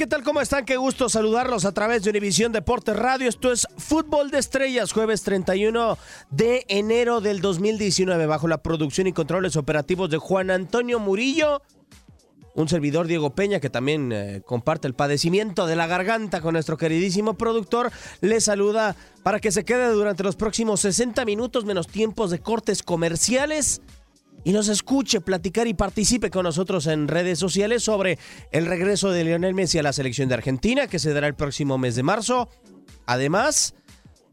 [0.00, 0.22] ¿Qué tal?
[0.22, 0.64] ¿Cómo están?
[0.64, 3.28] Qué gusto saludarlos a través de Univisión Deportes Radio.
[3.28, 5.98] Esto es Fútbol de Estrellas, jueves 31
[6.30, 11.60] de enero del 2019, bajo la producción y controles operativos de Juan Antonio Murillo.
[12.54, 16.78] Un servidor Diego Peña, que también eh, comparte el padecimiento de la garganta con nuestro
[16.78, 22.30] queridísimo productor, le saluda para que se quede durante los próximos 60 minutos menos tiempos
[22.30, 23.82] de cortes comerciales
[24.44, 28.18] y nos escuche platicar y participe con nosotros en redes sociales sobre
[28.52, 31.78] el regreso de Lionel Messi a la selección de Argentina, que se dará el próximo
[31.78, 32.48] mes de marzo.
[33.06, 33.74] Además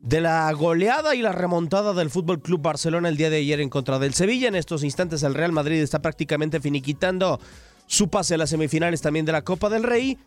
[0.01, 3.69] de la goleada y la remontada del Fútbol Club Barcelona el día de ayer en
[3.69, 4.47] contra del Sevilla.
[4.47, 7.39] En estos instantes el Real Madrid está prácticamente finiquitando
[7.87, 10.17] su pase a las semifinales también de la Copa del Rey.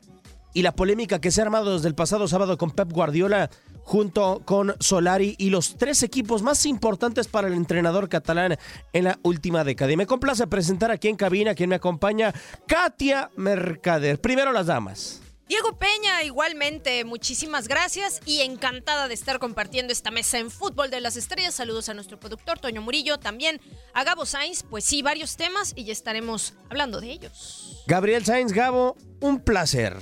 [0.53, 3.51] Y la polémica que se ha armado desde el pasado sábado con Pep Guardiola
[3.85, 8.57] junto con Solari y los tres equipos más importantes para el entrenador catalán
[8.93, 9.93] en la última década.
[9.93, 12.33] Y me complace presentar aquí en cabina quien me acompaña,
[12.67, 14.21] Katia Mercader.
[14.21, 15.21] Primero las damas.
[15.51, 21.01] Diego Peña, igualmente, muchísimas gracias y encantada de estar compartiendo esta mesa en Fútbol de
[21.01, 21.57] las Estrellas.
[21.57, 23.61] Saludos a nuestro productor Toño Murillo, también
[23.93, 27.83] a Gabo Sainz, pues sí, varios temas y ya estaremos hablando de ellos.
[27.89, 29.97] Gabriel Sainz, Gabo, un placer.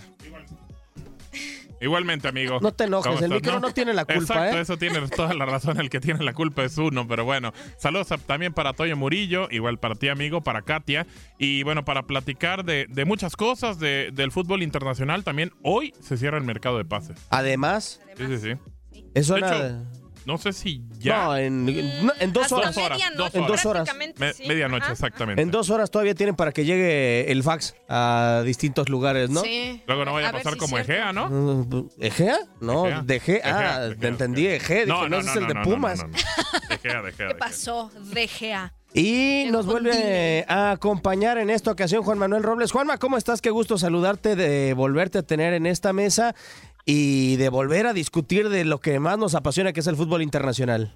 [1.81, 2.59] Igualmente, amigo.
[2.61, 4.61] No te enojes, ¿Cómo el micro no tiene la culpa, Exacto, ¿eh?
[4.63, 5.79] eso tiene toda la razón.
[5.79, 7.53] El que tiene la culpa es uno, pero bueno.
[7.77, 11.07] Saludos a- también para Toyo Murillo, igual para ti, amigo, para Katia.
[11.39, 16.17] Y bueno, para platicar de, de muchas cosas de- del fútbol internacional, también hoy se
[16.17, 17.17] cierra el mercado de pases.
[17.31, 19.03] Además, Sí, sí, sí.
[19.15, 19.85] es una...
[20.29, 21.25] no sé si ya.
[21.25, 21.65] No, en,
[22.07, 22.77] no, en dos horas.
[22.77, 23.89] horas, medianoche, dos En dos horas.
[24.19, 24.47] Me- sí.
[24.47, 25.41] medianoche, Ajá, exactamente.
[25.41, 29.41] En dos horas todavía tienen para que llegue el fax a distintos lugares, ¿no?
[29.41, 29.83] Sí.
[29.87, 30.77] Luego no vaya a ver pasar si como.
[30.79, 31.31] Egea, ¿no?
[31.31, 32.39] Mm, ¿Egea?
[32.61, 33.03] No, Egea.
[33.03, 33.41] de Egea.
[33.43, 34.77] Ah, Egea, te Egea, entendí, Egea.
[34.85, 35.99] Dije, no, ese es el de no, ¿Qué Pumas.
[36.03, 36.75] no, no, no.
[36.75, 37.39] Egea, de Egea, de Egea.
[37.39, 37.91] pasó?
[38.13, 38.75] DGA.
[38.95, 42.73] Y El nos vuelve a acompañar en esta ocasión Juan Manuel Robles.
[42.73, 43.43] Juanma, ¿cómo estás?
[43.43, 46.35] Qué gusto saludarte, de volverte a tener en esta mesa
[46.91, 50.23] y de volver a discutir de lo que más nos apasiona, que es el fútbol
[50.23, 50.95] internacional.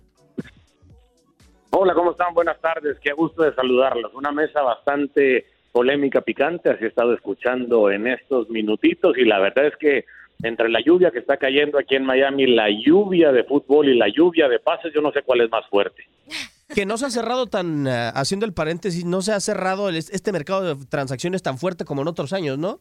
[1.68, 2.32] Hola, ¿cómo están?
[2.32, 2.96] Buenas tardes.
[3.02, 4.14] Qué gusto de saludarlos.
[4.14, 9.66] Una mesa bastante polémica picante, así he estado escuchando en estos minutitos y la verdad
[9.66, 10.06] es que
[10.42, 14.08] entre la lluvia que está cayendo aquí en Miami, la lluvia de fútbol y la
[14.08, 16.04] lluvia de pases, yo no sé cuál es más fuerte.
[16.74, 19.96] Que no se ha cerrado tan, eh, haciendo el paréntesis, no se ha cerrado el-
[19.96, 22.80] este mercado de transacciones tan fuerte como en otros años, ¿no?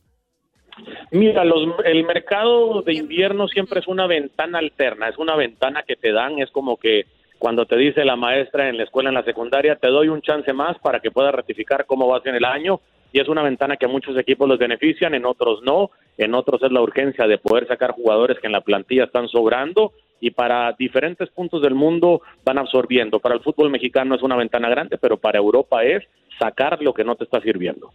[1.11, 5.95] Mira, los, el mercado de invierno siempre es una ventana alterna, es una ventana que
[5.95, 7.05] te dan, es como que
[7.37, 10.53] cuando te dice la maestra en la escuela, en la secundaria, te doy un chance
[10.53, 12.79] más para que puedas ratificar cómo vas en el año,
[13.11, 16.61] y es una ventana que a muchos equipos los benefician, en otros no, en otros
[16.63, 19.91] es la urgencia de poder sacar jugadores que en la plantilla están sobrando,
[20.21, 23.19] y para diferentes puntos del mundo van absorbiendo.
[23.19, 26.03] Para el fútbol mexicano es una ventana grande, pero para Europa es
[26.39, 27.89] sacar lo que no te está sirviendo.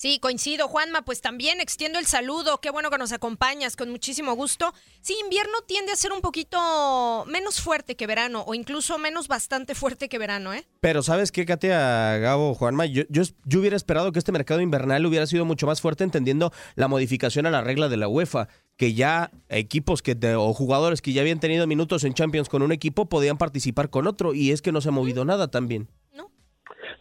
[0.00, 1.02] Sí, coincido, Juanma.
[1.02, 2.58] Pues también extiendo el saludo.
[2.62, 4.72] Qué bueno que nos acompañas, con muchísimo gusto.
[5.02, 9.74] Sí, invierno tiende a ser un poquito menos fuerte que verano, o incluso menos bastante
[9.74, 10.64] fuerte que verano, ¿eh?
[10.80, 12.86] Pero ¿sabes qué, Katia, Gabo, Juanma?
[12.86, 16.50] Yo, yo, yo hubiera esperado que este mercado invernal hubiera sido mucho más fuerte entendiendo
[16.76, 18.48] la modificación a la regla de la UEFA,
[18.78, 22.62] que ya equipos que de- o jugadores que ya habían tenido minutos en Champions con
[22.62, 25.88] un equipo podían participar con otro, y es que no se ha movido nada también.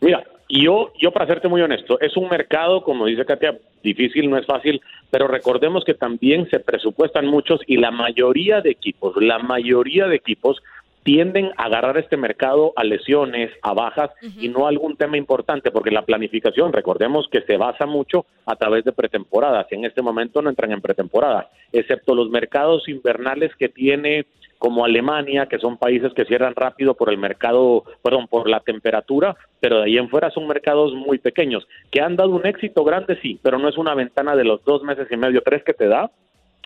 [0.01, 4.30] Mira, y yo, yo para serte muy honesto, es un mercado, como dice Katia, difícil,
[4.30, 4.81] no es fácil,
[5.12, 10.16] pero recordemos que también se presupuestan muchos y la mayoría de equipos, la mayoría de
[10.16, 10.57] equipos
[11.04, 15.69] tienden a agarrar este mercado a lesiones, a bajas y no a algún tema importante,
[15.69, 20.42] porque la planificación, recordemos que se basa mucho a través de pretemporadas, en este momento
[20.42, 24.25] no entran en pretemporada, excepto los mercados invernales que tiene
[24.60, 29.36] como Alemania, que son países que cierran rápido por el mercado, perdón, por la temperatura,
[29.60, 33.18] pero de ahí en fuera son mercados muy pequeños, que han dado un éxito grande,
[33.22, 35.88] sí, pero no es una ventana de los dos meses y medio, tres que te
[35.88, 36.12] da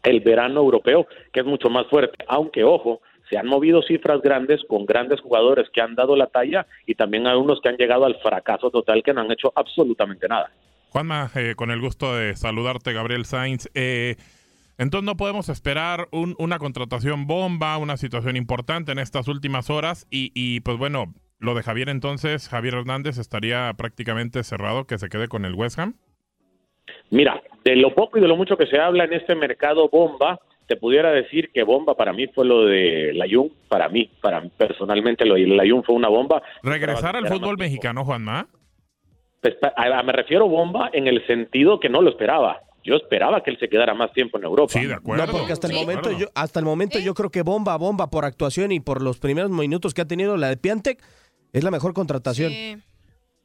[0.03, 2.99] el verano europeo, que es mucho más fuerte, aunque ojo,
[3.29, 7.27] se han movido cifras grandes con grandes jugadores que han dado la talla y también
[7.27, 10.51] algunos que han llegado al fracaso total que no han hecho absolutamente nada.
[10.89, 13.69] Juanma, eh, con el gusto de saludarte, Gabriel Sainz.
[13.73, 14.15] Eh,
[14.77, 20.07] entonces no podemos esperar un- una contratación bomba, una situación importante en estas últimas horas
[20.09, 25.09] y, y, pues bueno, lo de Javier entonces, Javier Hernández estaría prácticamente cerrado que se
[25.09, 25.95] quede con el West Ham.
[27.09, 30.39] Mira, de lo poco y de lo mucho que se habla en este mercado bomba,
[30.67, 34.49] te pudiera decir que bomba para mí fue lo de Layun, para mí, para mí,
[34.57, 36.41] personalmente lo de Layun fue una bomba.
[36.63, 38.47] Regresar al fútbol mexicano, Juanma.
[39.41, 42.61] Pues, a- a- me refiero bomba en el sentido que no lo esperaba.
[42.83, 44.73] Yo esperaba que él se quedara más tiempo en Europa.
[44.73, 45.25] Sí, de acuerdo.
[45.25, 48.25] No, porque hasta el momento, yo, hasta el momento yo creo que bomba, bomba por
[48.25, 50.99] actuación y por los primeros minutos que ha tenido la de Piantec,
[51.53, 52.51] es la mejor contratación.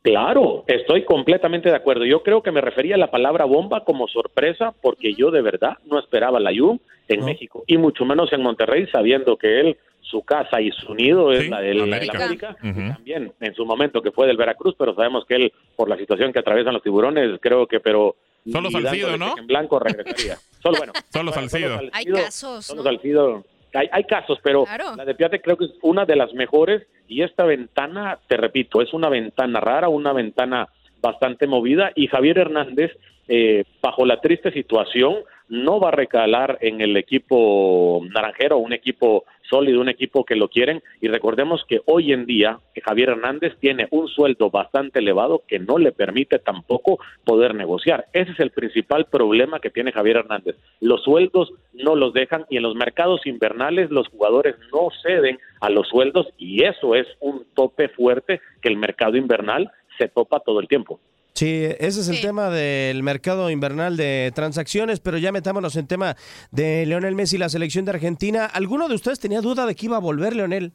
[0.02, 2.04] Claro, estoy completamente de acuerdo.
[2.04, 5.76] Yo creo que me refería a la palabra bomba como sorpresa porque yo de verdad
[5.86, 10.22] no esperaba la Jun en México y mucho menos en Monterrey sabiendo que él su
[10.22, 12.12] casa y su nido es Sí, la del América.
[12.12, 12.56] el América
[12.94, 16.32] también en su momento que fue del Veracruz, pero sabemos que él por la situación
[16.32, 18.14] que atraviesan los tiburones creo que pero
[18.52, 19.36] Solo Salcido, ¿no?
[19.38, 20.36] En blanco regresaría.
[20.62, 20.92] Solo bueno.
[21.12, 21.78] Solo bueno, Salcido.
[21.78, 22.90] Hay Salcido- casos, solo ¿no?
[22.90, 23.44] Salcido.
[23.74, 24.96] Hay, hay casos, pero Claro.
[24.96, 28.80] la de Piate creo que es una de las mejores y esta ventana, te repito,
[28.80, 30.68] es una ventana rara, una ventana
[31.00, 32.92] bastante movida y Javier Hernández,
[33.28, 35.16] eh, bajo la triste situación,
[35.48, 40.48] no va a recalar en el equipo naranjero, un equipo sólido, un equipo que lo
[40.48, 45.58] quieren y recordemos que hoy en día Javier Hernández tiene un sueldo bastante elevado que
[45.58, 48.06] no le permite tampoco poder negociar.
[48.12, 50.56] Ese es el principal problema que tiene Javier Hernández.
[50.80, 55.70] Los sueldos no los dejan y en los mercados invernales los jugadores no ceden a
[55.70, 60.60] los sueldos y eso es un tope fuerte que el mercado invernal se topa todo
[60.60, 61.00] el tiempo.
[61.34, 66.16] Sí, ese es el tema del mercado invernal de transacciones, pero ya metámonos en tema
[66.50, 68.44] de Leonel Messi y la selección de Argentina.
[68.44, 70.72] ¿Alguno de ustedes tenía duda de que iba a volver Leonel?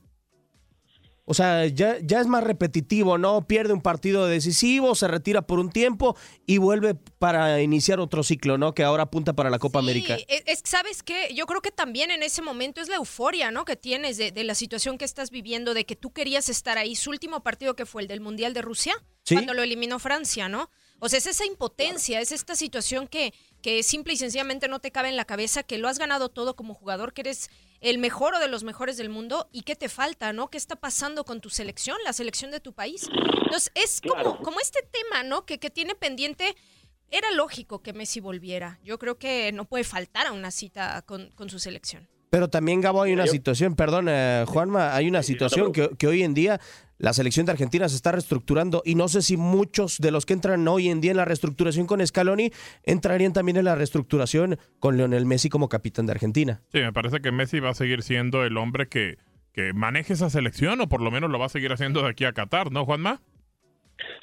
[1.25, 3.47] O sea, ya, ya es más repetitivo, ¿no?
[3.47, 8.57] Pierde un partido decisivo, se retira por un tiempo y vuelve para iniciar otro ciclo,
[8.57, 8.73] ¿no?
[8.73, 10.17] Que ahora apunta para la Copa América.
[10.17, 11.33] Sí, es, es- ¿sabes qué?
[11.33, 13.63] Yo creo que también en ese momento es la euforia, ¿no?
[13.63, 16.95] Que tienes de, de la situación que estás viviendo, de que tú querías estar ahí.
[16.97, 18.93] Su último partido que fue el del Mundial de Rusia,
[19.25, 19.35] Sí.
[19.35, 20.69] cuando lo eliminó Francia, ¿no?
[20.99, 24.91] O sea, es esa impotencia, es esta situación que, que simple y sencillamente no te
[24.91, 28.35] cabe en la cabeza, que lo has ganado todo como jugador, que eres el mejor
[28.35, 30.49] o de los mejores del mundo y qué te falta, ¿no?
[30.49, 33.09] ¿Qué está pasando con tu selección, la selección de tu país?
[33.09, 35.45] Entonces, es como, como este tema, ¿no?
[35.45, 36.55] Que, que tiene pendiente.
[37.09, 38.79] Era lógico que Messi volviera.
[38.83, 42.09] Yo creo que no puede faltar a una cita con, con su selección.
[42.31, 46.23] Pero también, Gabo, hay una situación, perdón, eh, Juanma, hay una situación que, que hoy
[46.23, 46.59] en día
[47.03, 50.31] la selección de Argentina se está reestructurando y no sé si muchos de los que
[50.31, 52.51] entran hoy en día en la reestructuración con Scaloni
[52.85, 56.61] entrarían también en la reestructuración con Leonel Messi como capitán de Argentina.
[56.69, 59.17] Sí, me parece que Messi va a seguir siendo el hombre que,
[59.51, 62.23] que maneje esa selección o por lo menos lo va a seguir haciendo de aquí
[62.23, 63.19] a Qatar, ¿no, Juanma?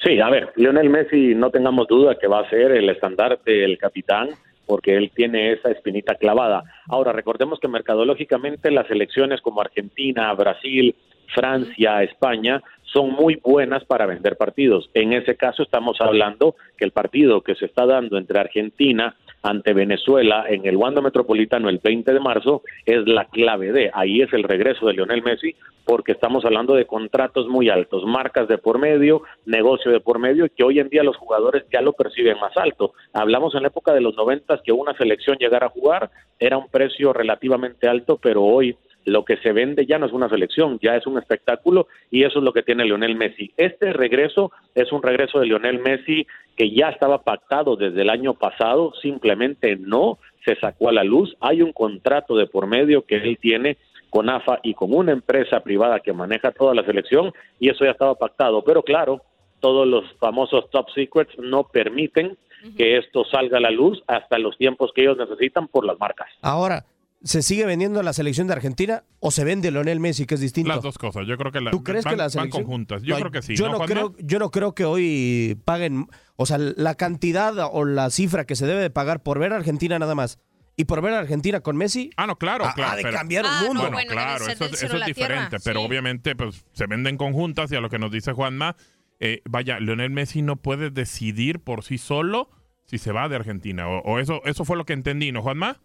[0.03, 3.77] Sí, a ver, Lionel Messi, no tengamos duda que va a ser el estandarte, el
[3.77, 4.29] capitán,
[4.65, 6.63] porque él tiene esa espinita clavada.
[6.87, 10.95] Ahora, recordemos que mercadológicamente las elecciones como Argentina, Brasil,
[11.33, 14.89] Francia, España, son muy buenas para vender partidos.
[14.93, 19.73] En ese caso estamos hablando que el partido que se está dando entre Argentina ante
[19.73, 24.31] Venezuela en el Wanda Metropolitano el 20 de marzo es la clave de, ahí es
[24.33, 28.77] el regreso de Lionel Messi, porque estamos hablando de contratos muy altos, marcas de por
[28.77, 32.55] medio, negocio de por medio, que hoy en día los jugadores ya lo perciben más
[32.55, 32.93] alto.
[33.13, 36.69] Hablamos en la época de los noventas que una selección llegara a jugar era un
[36.69, 40.95] precio relativamente alto, pero hoy lo que se vende ya no es una selección, ya
[40.95, 43.51] es un espectáculo y eso es lo que tiene Lionel Messi.
[43.57, 48.33] Este regreso es un regreso de Lionel Messi que ya estaba pactado desde el año
[48.33, 51.35] pasado, simplemente no se sacó a la luz.
[51.39, 53.77] Hay un contrato de por medio que él tiene
[54.09, 57.91] con AFA y con una empresa privada que maneja toda la selección y eso ya
[57.91, 58.63] estaba pactado.
[58.63, 59.21] Pero claro,
[59.59, 62.37] todos los famosos top secrets no permiten
[62.77, 66.27] que esto salga a la luz hasta los tiempos que ellos necesitan por las marcas.
[66.41, 66.83] Ahora,
[67.23, 70.69] ¿se sigue vendiendo la selección de Argentina o se vende Lionel Messi, que es distinto?
[70.69, 71.27] Las dos cosas.
[71.27, 72.63] Yo creo que la, ¿Tú crees van, que la van selección?
[72.63, 73.03] conjuntas.
[73.03, 73.55] Yo No, creo que sí.
[73.55, 78.09] Yo ¿no, creo, yo no creo que hoy paguen, o sea, la cantidad o la
[78.09, 80.39] cifra que se debe de pagar por ver a Argentina nada más
[80.77, 82.09] y por ver a Argentina con Messi.
[82.17, 82.93] Ah, no, claro, ha- claro.
[82.93, 83.89] ha de pero- cambiar el mundo.
[83.91, 87.81] Bueno, claro, eso, es- eso es diferente, pero obviamente pues se venden conjuntas y a
[87.81, 88.75] lo que nos dice Juanma,
[89.19, 92.49] eh, vaya, Lionel Messi no puede decidir por sí solo
[92.85, 95.79] si se va de Argentina, o, o eso, eso fue lo que entendí, ¿no, Juanma?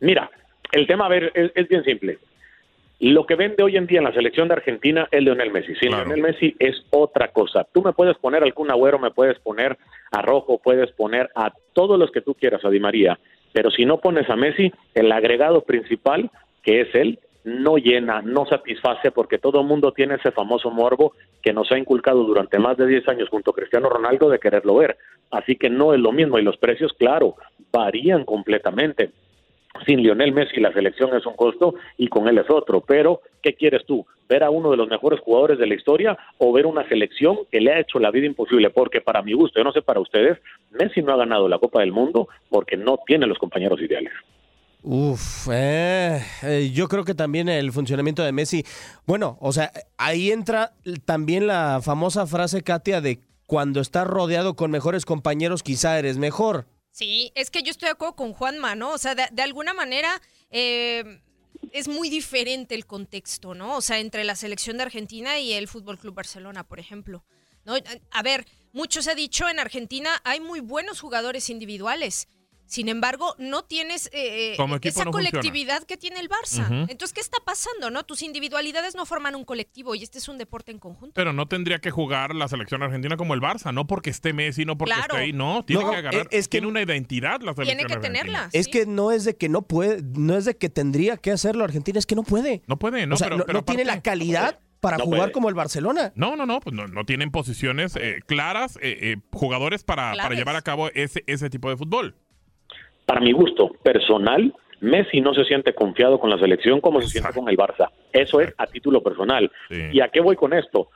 [0.00, 0.28] Mira,
[0.72, 2.18] el tema, a ver, es, es bien simple.
[3.00, 5.74] Lo que vende hoy en día en la selección de Argentina es Lionel Messi.
[5.76, 7.66] Sin Lionel Messi es otra cosa.
[7.72, 9.78] Tú me puedes poner al Kun Agüero, me puedes poner
[10.12, 13.18] a Rojo, puedes poner a todos los que tú quieras, a Di María.
[13.54, 16.30] Pero si no pones a Messi, el agregado principal,
[16.62, 21.14] que es él, no llena, no satisface, porque todo el mundo tiene ese famoso morbo
[21.42, 24.74] que nos ha inculcado durante más de 10 años junto a Cristiano Ronaldo de quererlo
[24.74, 24.98] ver.
[25.30, 27.36] Así que no es lo mismo y los precios, claro,
[27.72, 29.10] varían completamente
[29.86, 32.80] sin Lionel Messi la selección es un costo y con él es otro.
[32.80, 34.06] Pero, ¿qué quieres tú?
[34.28, 37.60] ¿Ver a uno de los mejores jugadores de la historia o ver una selección que
[37.60, 38.70] le ha hecho la vida imposible?
[38.70, 40.38] Porque para mi gusto, yo no sé para ustedes,
[40.70, 44.12] Messi no ha ganado la Copa del Mundo porque no tiene los compañeros ideales.
[44.82, 48.64] Uf, eh, eh, yo creo que también el funcionamiento de Messi.
[49.06, 50.72] Bueno, o sea, ahí entra
[51.04, 56.66] también la famosa frase, Katia, de cuando estás rodeado con mejores compañeros, quizá eres mejor.
[56.90, 58.90] Sí, es que yo estoy de acuerdo con Juanma, ¿no?
[58.90, 60.20] O sea, de, alguna manera
[60.50, 61.20] eh,
[61.72, 63.76] es muy diferente el contexto, ¿no?
[63.76, 67.24] O sea, entre la selección de Argentina y el Fútbol Club Barcelona, por ejemplo.
[67.64, 67.74] ¿no?
[68.10, 72.28] A ver, mucho se ha dicho en Argentina, hay muy buenos jugadores individuales.
[72.70, 75.10] Sin embargo, no tienes eh, equipo esa no funciona.
[75.10, 76.86] colectividad que tiene el Barça.
[76.88, 78.04] Entonces, ¿qué está pasando, no?
[78.04, 81.12] Tus individualidades no forman un colectivo y este es un deporte en conjunto.
[81.14, 84.64] Pero no tendría que jugar la selección argentina como el Barça, no porque esté Messi,
[84.64, 85.14] no porque Claro.
[85.14, 87.84] esté ahí, no, tiene No, que agarrar, es que- tiene una identidad la selección Tiene
[87.86, 88.22] que argentina.
[88.22, 88.50] tenerla.
[88.52, 91.64] Es que no es de que no puede, no es de que tendría que hacerlo
[91.64, 92.62] Argentina, es que no puede.
[92.68, 95.20] No puede, no, o sea, pero- no, pero no tiene la calidad para No jugar
[95.22, 95.32] puede.
[95.32, 96.12] como el Barcelona.
[96.14, 100.36] No, no, no, pues no, no tienen posiciones eh, claras, eh, eh, jugadores para, para
[100.36, 102.14] llevar a cabo ese, ese tipo de fútbol.
[103.10, 107.32] Para mi gusto personal, Messi no se siente confiado con la selección como se siente
[107.34, 107.88] con el Barça.
[108.12, 109.50] Eso es a título personal.
[109.68, 110.90] ¿Y a qué voy con esto?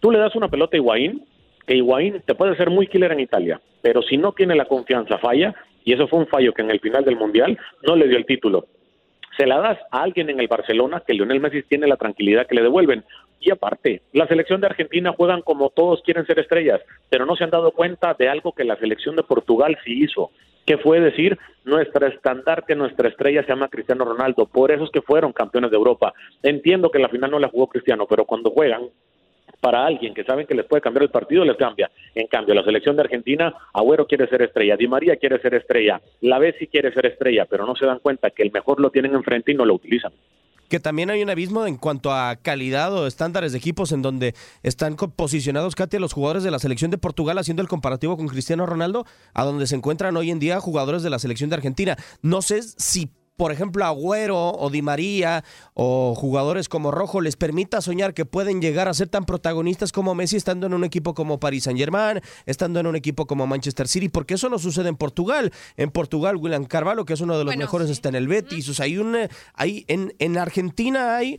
[0.00, 1.26] Tú le das una pelota a Higuaín,
[1.66, 5.18] que Higuaín te puede ser muy killer en Italia, pero si no tiene la confianza,
[5.18, 8.16] falla, y eso fue un fallo que en el final del Mundial no le dio
[8.16, 8.64] el título.
[9.36, 12.54] Se la das a alguien en el Barcelona que Lionel Messi tiene la tranquilidad que
[12.54, 13.04] le devuelven.
[13.40, 17.44] Y aparte, la selección de Argentina juegan como todos quieren ser estrellas, pero no se
[17.44, 20.30] han dado cuenta de algo que la selección de Portugal sí hizo,
[20.68, 25.00] que fue decir, nuestra estandarte, nuestra estrella se llama Cristiano Ronaldo, por eso es que
[25.00, 26.12] fueron campeones de Europa.
[26.42, 28.82] Entiendo que la final no la jugó Cristiano, pero cuando juegan
[29.62, 31.90] para alguien que saben que les puede cambiar el partido, les cambia.
[32.14, 36.02] En cambio, la selección de Argentina, Agüero quiere ser estrella, Di María quiere ser estrella,
[36.20, 39.14] La Bessi quiere ser estrella, pero no se dan cuenta que el mejor lo tienen
[39.14, 40.12] enfrente y no lo utilizan.
[40.68, 44.34] Que también hay un abismo en cuanto a calidad o estándares de equipos en donde
[44.62, 48.66] están posicionados, Katia, los jugadores de la selección de Portugal haciendo el comparativo con Cristiano
[48.66, 51.96] Ronaldo, a donde se encuentran hoy en día jugadores de la selección de Argentina.
[52.22, 57.80] No sé si, por ejemplo, Agüero o Di María o jugadores como Rojo les permita
[57.80, 61.38] soñar que pueden llegar a ser tan protagonistas como Messi estando en un equipo como
[61.38, 64.96] Paris Saint Germain, estando en un equipo como Manchester City, porque eso no sucede en
[64.96, 65.52] Portugal.
[65.76, 68.68] En Portugal, William Carvalho, que es uno de los mejores, está en el Betis.
[68.70, 71.38] O sea, hay un, eh, hay, en, en Argentina hay,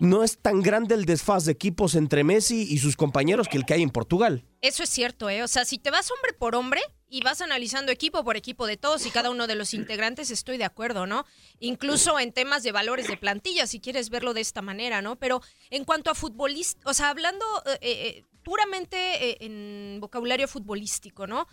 [0.00, 3.64] no es tan grande el desfaz de equipos entre Messi y sus compañeros que el
[3.64, 4.44] que hay en Portugal.
[4.60, 5.42] Eso es cierto, ¿eh?
[5.42, 8.76] O sea, si te vas hombre por hombre y vas analizando equipo por equipo de
[8.76, 11.24] todos y cada uno de los integrantes, estoy de acuerdo, ¿no?
[11.60, 15.16] Incluso en temas de valores de plantilla, si quieres verlo de esta manera, ¿no?
[15.16, 18.96] Pero en cuanto a futbolista, o sea, hablando eh, eh, puramente
[19.30, 21.46] eh, en vocabulario futbolístico, ¿no?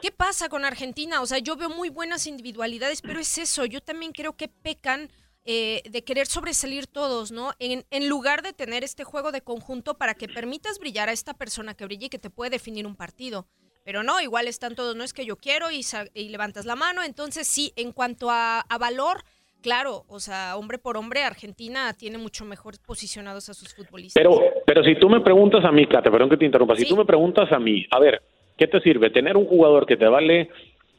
[0.00, 1.22] ¿Qué pasa con Argentina?
[1.22, 5.10] O sea, yo veo muy buenas individualidades, pero es eso, yo también creo que pecan
[5.48, 7.52] eh, de querer sobresalir todos, ¿no?
[7.60, 11.34] En, en, lugar de tener este juego de conjunto para que permitas brillar a esta
[11.34, 13.46] persona que brille y que te puede definir un partido.
[13.84, 15.82] Pero no, igual están todos, no es que yo quiero y,
[16.14, 17.04] y levantas la mano.
[17.04, 19.18] Entonces sí, en cuanto a, a, valor,
[19.62, 24.20] claro, o sea, hombre por hombre, Argentina tiene mucho mejor posicionados a sus futbolistas.
[24.20, 26.96] Pero, pero si tú me preguntas a mí, Cate, perdón que te interrumpa, si tú
[26.96, 28.20] me preguntas a mí, a ver,
[28.58, 29.10] ¿qué te sirve?
[29.10, 30.50] Tener un jugador que te vale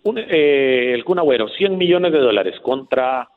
[0.04, 3.28] un, eh, el Kun Agüero, 100 millones de dólares contra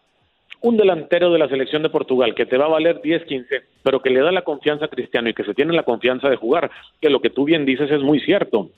[0.63, 4.01] un delantero de la selección de Portugal que te va a valer 10, 15, pero
[4.01, 6.71] que le da la confianza a Cristiano y que se tiene la confianza de jugar,
[7.01, 8.71] que lo que tú bien dices es muy cierto.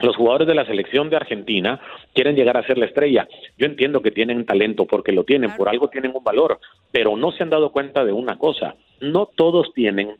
[0.00, 1.80] Los jugadores de la selección de Argentina
[2.14, 3.28] quieren llegar a ser la estrella.
[3.56, 6.58] Yo entiendo que tienen talento porque lo tienen, por algo tienen un valor,
[6.90, 8.74] pero no se han dado cuenta de una cosa.
[9.00, 10.16] No todos tienen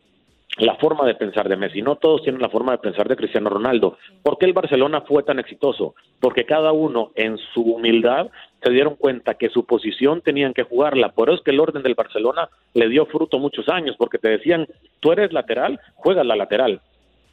[0.59, 3.49] la forma de pensar de Messi, no todos tienen la forma de pensar de Cristiano
[3.49, 3.97] Ronaldo.
[4.23, 5.95] ¿Por qué el Barcelona fue tan exitoso?
[6.21, 8.31] Porque cada uno en su humildad
[8.63, 11.13] se dieron cuenta que su posición tenían que jugarla.
[11.13, 14.29] Por eso es que el orden del Barcelona le dio fruto muchos años, porque te
[14.29, 14.67] decían,
[15.01, 16.81] tú eres lateral, juegas la lateral.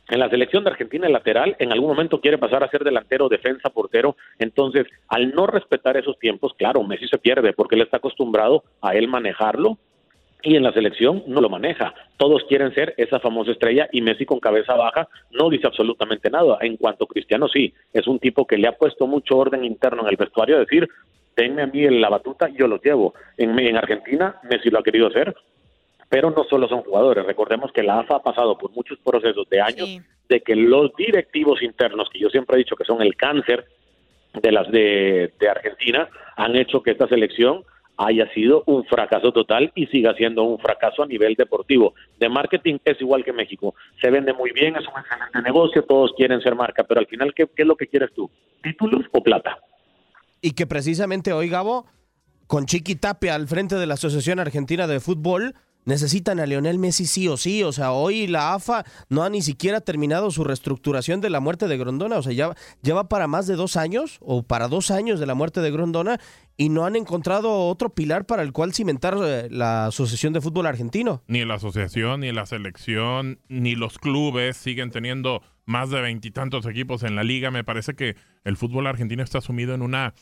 [0.07, 3.29] En la selección de Argentina el lateral en algún momento quiere pasar a ser delantero,
[3.29, 4.15] defensa, portero.
[4.39, 8.95] Entonces, al no respetar esos tiempos, claro, Messi se pierde porque él está acostumbrado a
[8.95, 9.77] él manejarlo
[10.41, 11.93] y en la selección no lo maneja.
[12.17, 16.57] Todos quieren ser esa famosa estrella y Messi con cabeza baja no dice absolutamente nada.
[16.61, 20.03] En cuanto a Cristiano, sí, es un tipo que le ha puesto mucho orden interno
[20.03, 20.87] en el vestuario, decir,
[21.35, 23.13] tenme a mí en la batuta, yo lo llevo.
[23.37, 25.35] En, en Argentina, Messi lo ha querido hacer,
[26.07, 27.25] pero no solo son jugadores.
[27.25, 31.61] Recordemos que la AFA ha pasado por muchos procesos de años de que los directivos
[31.61, 33.65] internos, que yo siempre he dicho que son el cáncer
[34.33, 37.63] de las de, de Argentina, han hecho que esta selección
[37.99, 41.93] haya sido un fracaso total y siga siendo un fracaso a nivel deportivo.
[42.17, 43.75] De marketing es igual que México.
[44.01, 47.33] Se vende muy bien, es un excelente negocio, todos quieren ser marca, pero al final,
[47.35, 48.31] ¿qué, qué es lo que quieres tú?
[48.63, 49.59] ¿Títulos o plata?
[50.41, 51.87] Y que precisamente hoy, Gabo,
[52.47, 57.05] con Chiqui Tapia al frente de la Asociación Argentina de Fútbol, necesitan a Lionel Messi
[57.05, 57.63] sí o sí.
[57.63, 61.67] O sea, hoy la AFA no ha ni siquiera terminado su reestructuración de la muerte
[61.67, 62.17] de Grondona.
[62.17, 65.25] O sea, ya, ya va para más de dos años o para dos años de
[65.25, 66.19] la muerte de Grondona
[66.59, 70.65] y no han encontrado otro pilar para el cual cimentar eh, la Asociación de Fútbol
[70.65, 71.23] Argentino.
[71.25, 77.03] Ni la asociación, ni la selección, ni los clubes siguen teniendo más de veintitantos equipos
[77.03, 77.49] en la liga.
[77.49, 80.13] Me parece que el fútbol argentino está sumido en una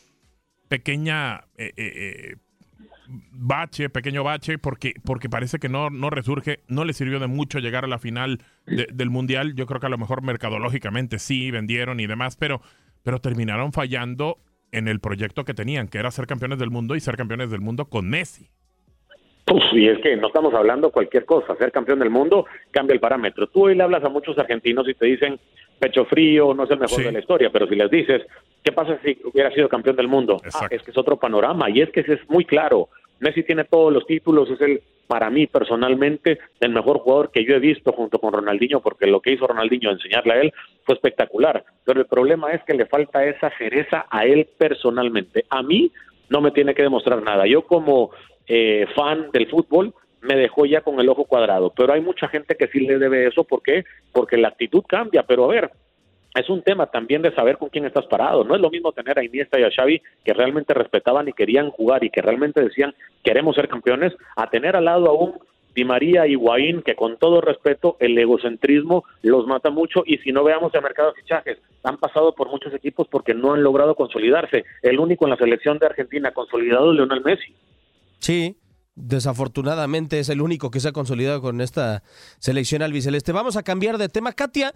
[0.68, 2.36] pequeña eh, eh,
[3.32, 7.58] bache, pequeño bache, porque, porque parece que no, no resurge, no le sirvió de mucho
[7.58, 9.56] llegar a la final del Mundial.
[9.56, 12.62] Yo creo que a lo mejor mercadológicamente sí, vendieron y demás, pero,
[13.02, 14.38] pero terminaron fallando
[14.78, 17.62] en el proyecto que tenían, que era ser campeones del mundo y ser campeones del
[17.62, 18.48] mundo con Messi.
[19.50, 23.00] Uf, y es que no estamos hablando cualquier cosa, ser campeón del mundo cambia el
[23.00, 23.48] parámetro.
[23.48, 25.40] Tú hoy le hablas a muchos argentinos y te dicen
[25.80, 28.24] pecho frío, no es el mejor de la historia, pero si les dices,
[28.64, 30.42] ¿qué pasa si hubiera sido campeón del mundo?
[30.54, 32.90] Ah, es que es otro panorama y es que es muy claro.
[33.20, 37.56] Messi tiene todos los títulos, es el, para mí personalmente, el mejor jugador que yo
[37.56, 41.64] he visto junto con Ronaldinho, porque lo que hizo Ronaldinho, enseñarle a él, fue espectacular.
[41.86, 45.46] Pero el problema es que le falta esa cereza a él personalmente.
[45.50, 45.92] A mí
[46.30, 47.48] no me tiene que demostrar nada.
[47.48, 48.12] Yo como
[48.48, 51.72] eh, fan del fútbol, me dejó ya con el ojo cuadrado.
[51.76, 53.44] Pero hay mucha gente que sí le debe eso.
[53.44, 53.86] ¿Por qué?
[54.12, 55.24] Porque la actitud cambia.
[55.24, 55.72] Pero a ver,
[56.36, 58.44] es un tema también de saber con quién estás parado.
[58.44, 61.72] No es lo mismo tener a Iniesta y a Xavi que realmente respetaban y querían
[61.72, 65.40] jugar y que realmente decían queremos ser campeones, a tener al lado a un
[65.78, 70.32] Di María y Higuaín que con todo respeto el egocentrismo los mata mucho y si
[70.32, 73.94] no veamos el mercado de fichajes, han pasado por muchos equipos porque no han logrado
[73.94, 74.66] consolidarse.
[74.82, 77.54] El único en la selección de Argentina consolidado es Lionel Messi.
[78.18, 78.58] Sí,
[78.96, 82.02] desafortunadamente es el único que se ha consolidado con esta
[82.40, 83.32] selección albiceleste.
[83.32, 84.34] Vamos a cambiar de tema.
[84.34, 84.74] Katia,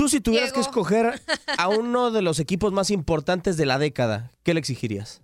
[0.00, 1.20] Tú si tuvieras que escoger
[1.58, 5.20] a uno de los equipos más importantes de la década, ¿qué le exigirías?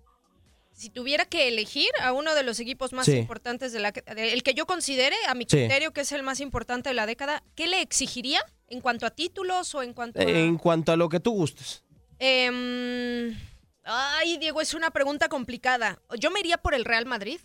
[0.73, 4.53] Si tuviera que elegir a uno de los equipos más importantes de la el que
[4.53, 7.81] yo considere a mi criterio que es el más importante de la década, ¿qué le
[7.81, 10.25] exigiría en cuanto a títulos o en cuanto a...
[10.25, 11.83] En cuanto a lo que tú gustes.
[12.19, 13.35] Em,
[13.83, 16.03] ay, Diego, es una pregunta complicada.
[16.19, 17.41] Yo me iría por el Real Madrid.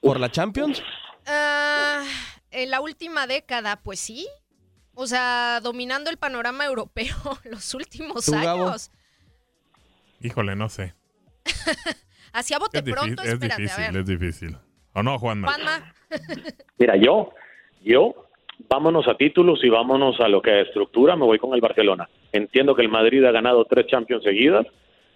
[0.00, 0.82] ¿Por la Champions?
[1.24, 2.02] Ah,
[2.50, 4.26] en la última década, pues sí.
[5.02, 7.16] O sea, dominando el panorama europeo
[7.50, 8.90] los últimos años.
[10.20, 10.92] Híjole, no sé.
[12.34, 14.56] Hacia bote pronto, es difícil, es difícil.
[14.92, 15.48] ¿O no, Juanma?
[15.48, 15.94] Juanma.
[16.78, 17.32] Mira, yo,
[17.82, 18.28] yo,
[18.68, 22.06] vámonos a títulos y vámonos a lo que es estructura, me voy con el Barcelona.
[22.30, 24.66] Entiendo que el Madrid ha ganado tres Champions seguidas,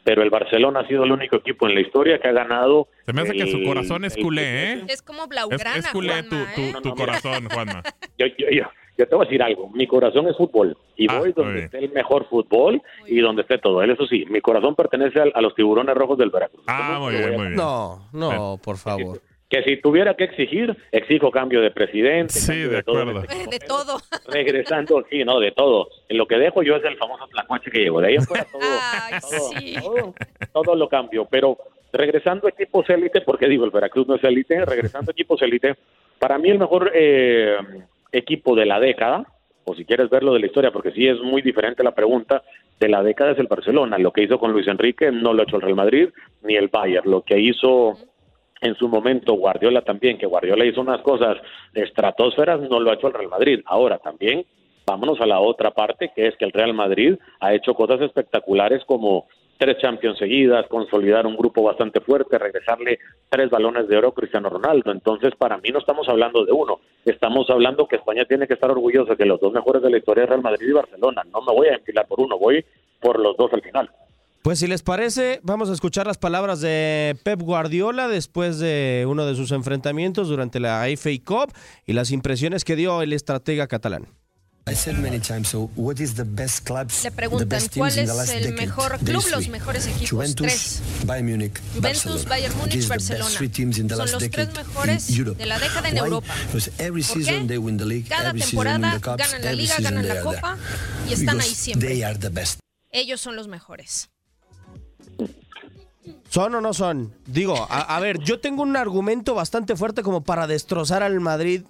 [0.02, 2.88] pero el Barcelona ha sido el único equipo en la historia que ha ganado.
[3.04, 4.84] Se me hace que su corazón es culé, ¿eh?
[4.88, 5.76] Es como Blaugrana.
[5.76, 6.74] Es, es culé tu, tu, ¿eh?
[6.82, 7.82] tu corazón, Juanma.
[8.16, 8.64] Yo, yo, yo,
[8.96, 11.78] yo te voy a decir algo, mi corazón es fútbol y Ah, voy donde esté
[11.78, 13.82] el mejor fútbol y donde esté todo.
[13.82, 16.64] Él, eso sí, mi corazón pertenece a, los tiburones rojos del Veracruz.
[16.66, 17.56] Ah, muy bien, muy bien.
[17.56, 19.20] No, no, por favor.
[19.48, 22.32] Que si tuviera que exigir, exijo cambio de presidente.
[22.32, 23.20] Sí, de todo acuerdo.
[23.20, 23.50] en este equipo.
[23.50, 23.98] De todo.
[24.28, 25.88] Regresando, sí, no, de todo.
[26.08, 28.00] Lo que dejo yo es el famoso tlacuache que llevo.
[28.00, 29.74] De ahí en fuera todo, Ay, todo, sí.
[29.80, 30.14] todo,
[30.64, 31.26] todo lo cambio.
[31.30, 31.58] Pero
[31.92, 35.76] regresando a equipos élite, porque digo, el Veracruz no es élite, regresando a equipos élite,
[36.18, 37.56] para mí el mejor eh,
[38.16, 39.26] equipo de la década,
[39.64, 42.42] o si quieres verlo de la historia, porque sí es muy diferente la pregunta,
[42.78, 43.98] de la década es el Barcelona.
[43.98, 46.08] Lo que hizo con Luis Enrique no lo ha hecho el Real Madrid
[46.42, 47.10] ni el Bayern.
[47.10, 47.96] Lo que hizo
[48.60, 51.36] en su momento Guardiola también, que Guardiola hizo unas cosas
[51.72, 53.60] estratosferas, no lo ha hecho el Real Madrid.
[53.66, 54.44] Ahora también,
[54.86, 58.84] vámonos a la otra parte, que es que el Real Madrid ha hecho cosas espectaculares
[58.84, 59.26] como
[59.58, 64.48] tres Champions seguidas, consolidar un grupo bastante fuerte, regresarle tres balones de oro a Cristiano
[64.48, 64.92] Ronaldo.
[64.92, 68.70] Entonces, para mí no estamos hablando de uno, estamos hablando que España tiene que estar
[68.70, 71.22] orgullosa que los dos mejores de la historia es Real Madrid y Barcelona.
[71.32, 72.64] No me voy a enfilar por uno, voy
[73.00, 73.90] por los dos al final.
[74.44, 79.24] Pues si les parece, vamos a escuchar las palabras de Pep Guardiola después de uno
[79.24, 81.54] de sus enfrentamientos durante la FA Cup
[81.86, 84.06] y las impresiones que dio el estratega catalán.
[84.66, 87.92] I said many times, so what is the best clubs, Le the preguntan best cuál
[87.92, 88.56] teams in the es last el decade?
[88.66, 90.08] mejor There club, los mejores equipos.
[90.08, 90.82] Juventus, Tres.
[91.04, 92.28] Bayern Munich, Juventus, Barcelona.
[92.30, 93.24] Bayern Múnich, Barcelona.
[93.26, 95.94] best three teams in the Son last los decade tres mejores de la década en
[95.96, 96.00] Why?
[96.06, 96.34] Europa.
[96.46, 97.46] Because every ¿Por season qué?
[97.48, 99.76] they win the league, Cada every season win temporada the cups, ganan la every liga,
[99.76, 100.56] season ganan they la copa
[101.08, 101.88] y están ahí siempre.
[101.88, 102.60] They are the best.
[102.90, 104.08] Ellos son los mejores.
[106.30, 107.12] ¿Son o no son?
[107.26, 111.64] Digo, a, a ver, yo tengo un argumento bastante fuerte como para destrozar al Madrid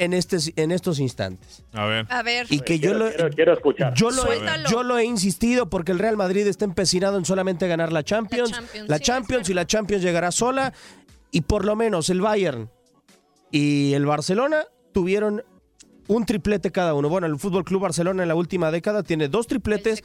[0.00, 1.62] en, este, en estos instantes.
[1.72, 2.06] A ver.
[2.08, 2.46] A ver.
[2.50, 3.94] Y que yo Quiero, lo, quiero, quiero escuchar.
[3.94, 4.24] yo lo,
[4.68, 8.50] yo lo he insistido porque el Real Madrid está empecinado en solamente ganar la Champions.
[8.50, 10.72] La Champions, La sí, Champions es y la Champions llegará sola.
[11.30, 12.70] Y por lo menos el Bayern
[13.52, 15.44] y el Barcelona tuvieron
[16.08, 17.08] un triplete cada uno.
[17.08, 20.02] Bueno, el Fútbol Club Barcelona en la última década tiene dos tripletes.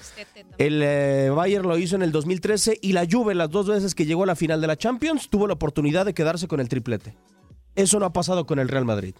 [0.57, 4.05] El eh, Bayern lo hizo en el 2013 y la Juve las dos veces que
[4.05, 7.15] llegó a la final de la Champions tuvo la oportunidad de quedarse con el triplete.
[7.75, 9.15] Eso no ha pasado con el Real Madrid.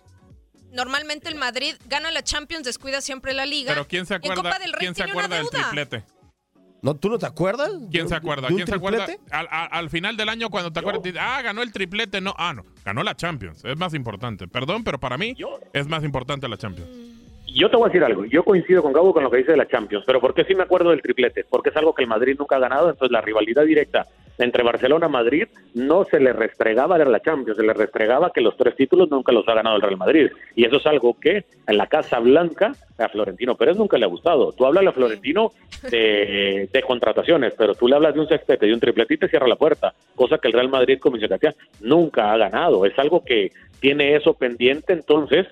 [0.75, 3.71] Normalmente el Madrid gana la Champions, descuida siempre la liga.
[3.73, 6.03] Pero ¿quién se en acuerda, Copa del Rey ¿quién se acuerda del triplete?
[6.81, 7.71] ¿No, ¿Tú no te acuerdas?
[7.89, 8.47] ¿Quién se acuerda?
[8.49, 9.05] ¿Quién se acuerda?
[9.05, 9.33] triplete?
[9.35, 12.21] Al, al- al final del año cuando te acuerdas, dices, ah, ganó el triplete.
[12.21, 13.63] No, ah, no, ganó la Champions.
[13.65, 14.47] Es más importante.
[14.47, 16.89] Perdón, pero para mí Yo- es más importante la Champions.
[17.55, 18.25] Yo te voy a decir algo.
[18.25, 20.53] Yo coincido con Gabo con lo que dice de la Champions, pero ¿por qué sí
[20.53, 21.45] me acuerdo del triplete?
[21.49, 24.05] Porque es algo que el Madrid nunca ha ganado, entonces la rivalidad directa
[24.37, 28.41] entre Barcelona y Madrid no se le restregaba a la Champions, se le restregaba que
[28.41, 30.31] los tres títulos nunca los ha ganado el Real Madrid.
[30.53, 34.09] Y eso es algo que en la Casa Blanca a Florentino Pérez nunca le ha
[34.09, 34.51] gustado.
[34.51, 35.53] Tú hablas a Florentino
[35.89, 39.55] de, contrataciones, pero tú le hablas de un sextete, de un triplete y cierra la
[39.55, 42.85] puerta, cosa que el Real Madrid, como Katia, nunca ha ganado.
[42.85, 45.47] Es algo que tiene eso pendiente, entonces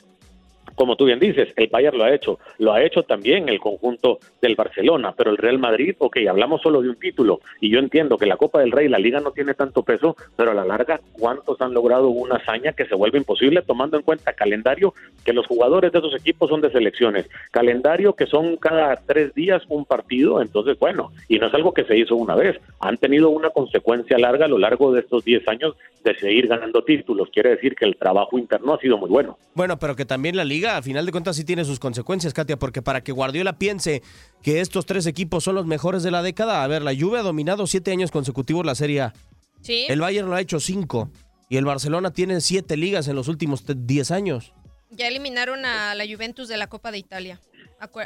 [0.75, 4.19] como tú bien dices, el Bayern lo ha hecho, lo ha hecho también el conjunto
[4.41, 8.17] del Barcelona, pero el Real Madrid, ok, hablamos solo de un título, y yo entiendo
[8.17, 10.99] que la Copa del Rey, la Liga no tiene tanto peso, pero a la larga,
[11.13, 14.93] ¿cuántos han logrado una hazaña que se vuelve imposible tomando en cuenta calendario
[15.25, 19.63] que los jugadores de esos equipos son de selecciones, calendario que son cada tres días
[19.69, 23.29] un partido, entonces bueno, y no es algo que se hizo una vez, han tenido
[23.29, 27.51] una consecuencia larga a lo largo de estos 10 años de seguir ganando títulos, quiere
[27.51, 29.37] decir que el trabajo interno ha sido muy bueno.
[29.55, 32.57] Bueno, pero que también la liga, a final de cuentas, sí tiene sus consecuencias, Katia,
[32.57, 34.01] porque para que Guardiola piense
[34.41, 37.23] que estos tres equipos son los mejores de la década, a ver, la Juve ha
[37.23, 39.13] dominado siete años consecutivos la Serie A.
[39.61, 39.85] Sí.
[39.89, 41.09] El Bayern lo ha hecho cinco.
[41.49, 44.53] Y el Barcelona tiene siete ligas en los últimos diez años.
[44.89, 47.39] Ya eliminaron a la Juventus de la Copa de Italia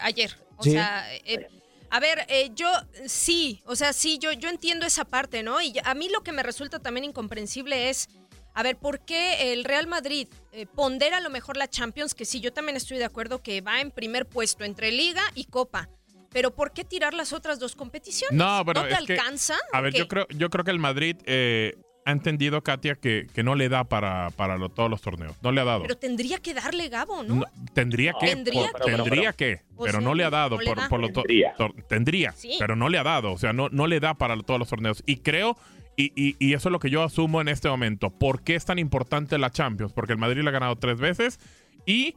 [0.02, 0.36] ayer.
[0.58, 0.72] O Sí.
[0.72, 1.48] sea, eh,
[1.90, 2.68] a ver, eh, yo
[3.06, 5.62] sí, o sea, sí, yo, yo entiendo esa parte, ¿no?
[5.62, 8.10] Y a mí lo que me resulta también incomprensible es,
[8.58, 12.16] a ver, ¿por qué el Real Madrid eh, pondera a lo mejor la Champions?
[12.16, 15.46] Que sí, yo también estoy de acuerdo que va en primer puesto entre Liga y
[15.46, 15.90] Copa.
[16.32, 18.36] Pero ¿por qué tirar las otras dos competiciones?
[18.36, 19.56] No, pero te es que- alcanza?
[19.72, 23.28] A ¿O ver, yo creo, yo creo que el Madrid eh, ha entendido, Katia, que,
[23.34, 25.36] que no le da para, para lo- todos los torneos.
[25.44, 25.84] No le ha dado.
[25.84, 27.36] Pero tendría que darle Gabo, ¿no?
[27.36, 28.92] No, tendría que, Tendría por- que.
[28.96, 30.90] tendría que, pero sea, no le ha dado no le por, da.
[30.90, 31.54] por lo Tendría.
[31.58, 32.56] tor- tendría, Sí.
[32.60, 35.04] pero no le ha dado, o sea, no, no le da para todos los torneos.
[35.06, 35.58] Y creo,
[35.98, 38.64] y, y- y eso es lo que yo asumo en este momento, ¿por qué es
[38.66, 39.92] tan importante la Champions?
[39.94, 41.40] Porque el Madrid la ha ganado tres veces
[41.86, 42.16] y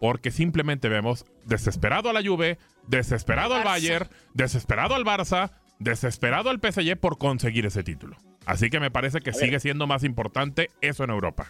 [0.00, 3.64] porque simplemente vemos desesperado a la Juve, desesperado al.
[3.64, 8.16] Bayern, desesperado al Barça, desesperado al PSG por conseguir ese título.
[8.46, 11.48] Así que me parece que sigue siendo más importante eso en Europa.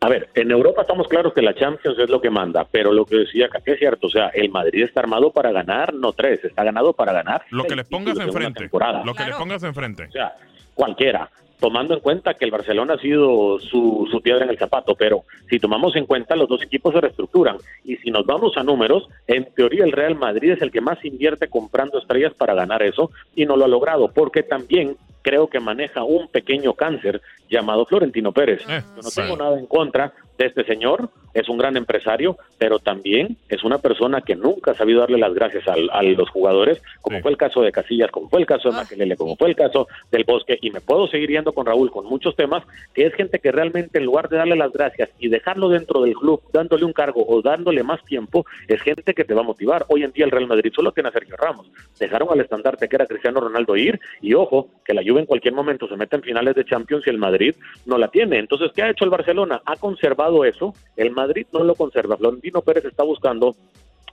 [0.00, 3.06] A ver, en Europa estamos claros que la Champions es lo que manda, pero lo
[3.06, 6.44] que decía Katia es cierto, o sea, el Madrid está armado para ganar, no tres,
[6.44, 7.42] está ganado para ganar.
[7.50, 8.64] Lo que les pongas enfrente.
[9.04, 9.38] Lo que Claro.
[9.38, 10.04] pongas enfrente.
[10.04, 10.34] O sea,
[10.74, 11.30] cualquiera.
[11.60, 15.22] tomando en cuenta que el Barcelona ha sido su, su piedra en el zapato, pero
[15.48, 19.08] si tomamos en cuenta los dos equipos se reestructuran y si nos vamos a números,
[19.28, 23.10] en teoría el Real Madrid es el que más invierte comprando estrellas para ganar eso
[23.34, 28.32] y no lo ha logrado, porque también creo que maneja un pequeño cáncer llamado Florentino
[28.32, 28.60] Pérez.
[28.68, 29.22] Eh, Yo no sí.
[29.22, 33.78] tengo nada en contra de este señor, es un gran empresario, pero también es una
[33.78, 37.36] persona que nunca ha sabido darle las gracias al- a, los jugadores, como fue el
[37.36, 40.58] caso de Casillas, como fue el caso de Maquelele, como fue el caso del Bosque,
[40.60, 42.62] y me puedo seguir yendo con Raúl con muchos temas,
[42.94, 46.14] que es gente que realmente en lugar de darle las gracias y dejarlo dentro del
[46.14, 49.84] club, dándole un cargo o dándole más tiempo, es gente que te va a motivar.
[49.88, 52.96] Hoy en día el Real Madrid solo tiene a Sergio Ramos, dejaron al estandarte que
[52.96, 56.22] era Cristiano Ronaldo ir, y ojo, que la Juve en cualquier momento se mete en
[56.22, 57.54] finales de Champions y el Madrid
[57.86, 58.38] no la tiene.
[58.38, 59.60] Entonces, ¿qué ha hecho el Barcelona?
[59.64, 62.16] Ha conservado eso, el Madrid no lo conserva.
[62.16, 63.54] Florentino Pérez está buscando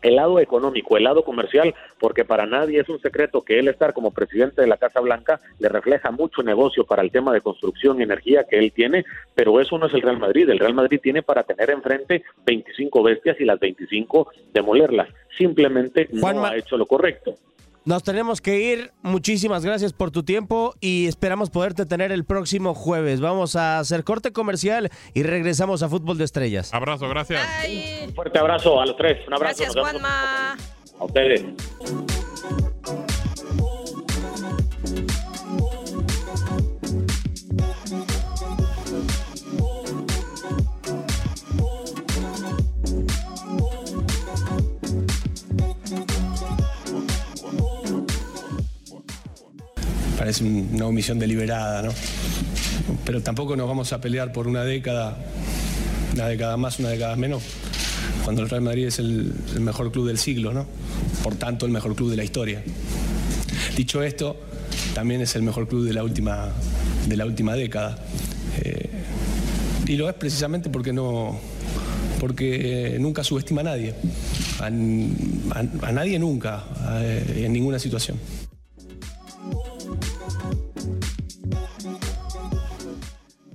[0.01, 3.93] el lado económico, el lado comercial, porque para nadie es un secreto que él estar
[3.93, 7.99] como presidente de la Casa Blanca le refleja mucho negocio para el tema de construcción
[7.99, 10.49] y energía que él tiene, pero eso no es el Real Madrid.
[10.49, 15.09] El Real Madrid tiene para tener enfrente 25 bestias y las 25 demolerlas.
[15.37, 17.35] Simplemente no ha hecho lo correcto.
[17.83, 18.91] Nos tenemos que ir.
[19.01, 23.21] Muchísimas gracias por tu tiempo y esperamos poderte tener el próximo jueves.
[23.21, 26.73] Vamos a hacer corte comercial y regresamos a Fútbol de Estrellas.
[26.73, 27.41] Abrazo, gracias.
[28.07, 29.27] Un fuerte abrazo a los tres.
[29.27, 29.63] Un abrazo.
[29.63, 29.75] Gracias.
[29.75, 30.57] Juanma.
[30.99, 31.43] A ustedes.
[50.21, 51.91] Parece un- una omisión deliberada, ¿no?
[53.05, 55.17] Pero tampoco nos vamos a pelear por una década,
[56.13, 57.41] una década más, una década menos,
[58.23, 60.67] cuando el Real Madrid es el, mejor club del siglo, ¿no?
[61.23, 62.61] Por tanto, el mejor club de la historia.
[63.75, 64.39] Dicho esto,
[64.93, 66.49] también es el mejor club de la última,
[67.07, 67.97] de la última década.
[68.63, 68.89] Eh,
[69.87, 71.39] y lo es precisamente porque no
[72.19, 73.95] porque nunca subestima a nadie.
[74.59, 76.63] A, a- a nadie nunca,
[77.01, 78.19] eh, en ninguna situación.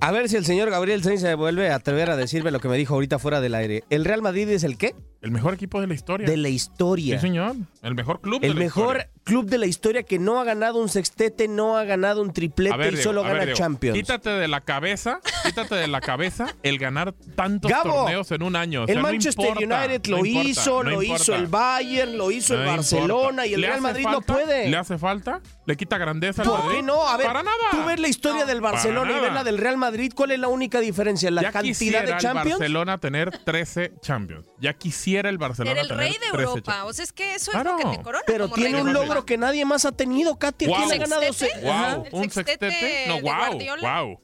[0.07, 2.69] A ver si el señor Gabriel Sainz se vuelve a atrever a decirme lo que
[2.69, 3.83] me dijo ahorita fuera del aire.
[3.89, 4.95] ¿El Real Madrid es el qué?
[5.21, 6.25] El mejor equipo de la historia.
[6.25, 7.19] De la historia.
[7.19, 7.57] Sí, señor.
[7.81, 9.16] El mejor club de El la mejor historia.
[9.27, 12.77] Club de la historia que no ha ganado un sextete, no ha ganado un triplete
[12.77, 13.97] ver, y Diego, solo ver, gana Diego, Champions.
[13.97, 18.55] Quítate de la cabeza, quítate de la cabeza el ganar tantos Gabo, torneos en un
[18.55, 18.83] año.
[18.83, 21.23] O sea, el no Manchester importa, United no lo importa, hizo, no lo importa.
[21.23, 23.47] hizo el Bayern, lo hizo el Barcelona importa.
[23.47, 24.69] y el ¿Le Real Madrid no puede.
[24.69, 25.41] ¿Le hace falta?
[25.65, 26.75] ¿Le quita grandeza al ¿Por Madrid?
[26.77, 27.07] qué no?
[27.07, 27.57] A ver, Para nada.
[27.71, 30.47] tú ves la historia del Barcelona y ves la del Real Madrid, ¿cuál es la
[30.47, 31.29] única diferencia?
[31.31, 32.59] La ya cantidad quisiera de el Champions.
[32.59, 34.47] Barcelona tener 13 Champions.
[34.59, 36.61] Ya quisiera el Barcelona Ser el tener rey de 13 Europa.
[36.71, 36.89] Champions.
[36.89, 37.77] O sea, es que eso Claro.
[37.77, 38.23] es lo que te corona.
[38.25, 39.03] Pero como tiene un Europa.
[39.17, 40.67] Logro que nadie más ha tenido, Katia.
[40.67, 41.21] ¿Quién ha ganado?
[41.21, 43.05] Wow, El un sextete sextete.
[43.07, 44.01] No, de wow, Guardiola.
[44.03, 44.19] wow.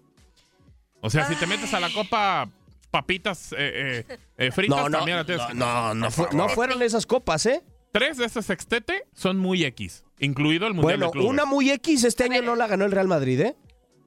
[1.02, 2.50] O sea, si te metes a la copa
[2.90, 7.06] papitas eh, eh, eh, fritas, No, no, también la tienes no, no, no, fueron esas
[7.06, 7.64] copas, ¿eh?
[7.92, 11.30] Tres de ese sextete son muy X, incluido el Mundial Bueno, de Clubes.
[11.30, 13.56] una muy X este año no la ganó el Real Madrid, ¿eh?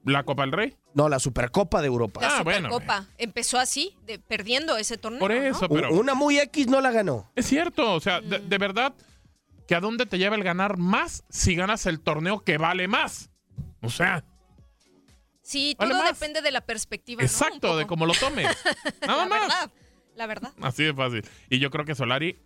[0.05, 0.77] ¿La Copa del Rey?
[0.93, 2.21] No, la Supercopa de Europa.
[2.21, 5.19] La Ah, bueno, Supercopa empezó así, de, perdiendo ese torneo.
[5.19, 5.41] Por ¿no?
[5.41, 5.93] eso, pero...
[5.93, 7.29] Una muy X no la ganó.
[7.35, 8.93] Es cierto, o sea, de, de verdad,
[9.67, 13.29] que a dónde te lleva el ganar más si ganas el torneo que vale más.
[13.81, 14.23] O sea,
[15.41, 16.19] Sí, Vale todo más.
[16.19, 17.23] depende de la perspectiva.
[17.23, 18.45] exacto, de cómo lo tomes.
[19.07, 19.39] Nada la más.
[19.47, 19.71] verdad,
[20.15, 20.53] la verdad.
[20.61, 21.23] Así de fácil.
[21.49, 22.37] Y yo creo que Solari.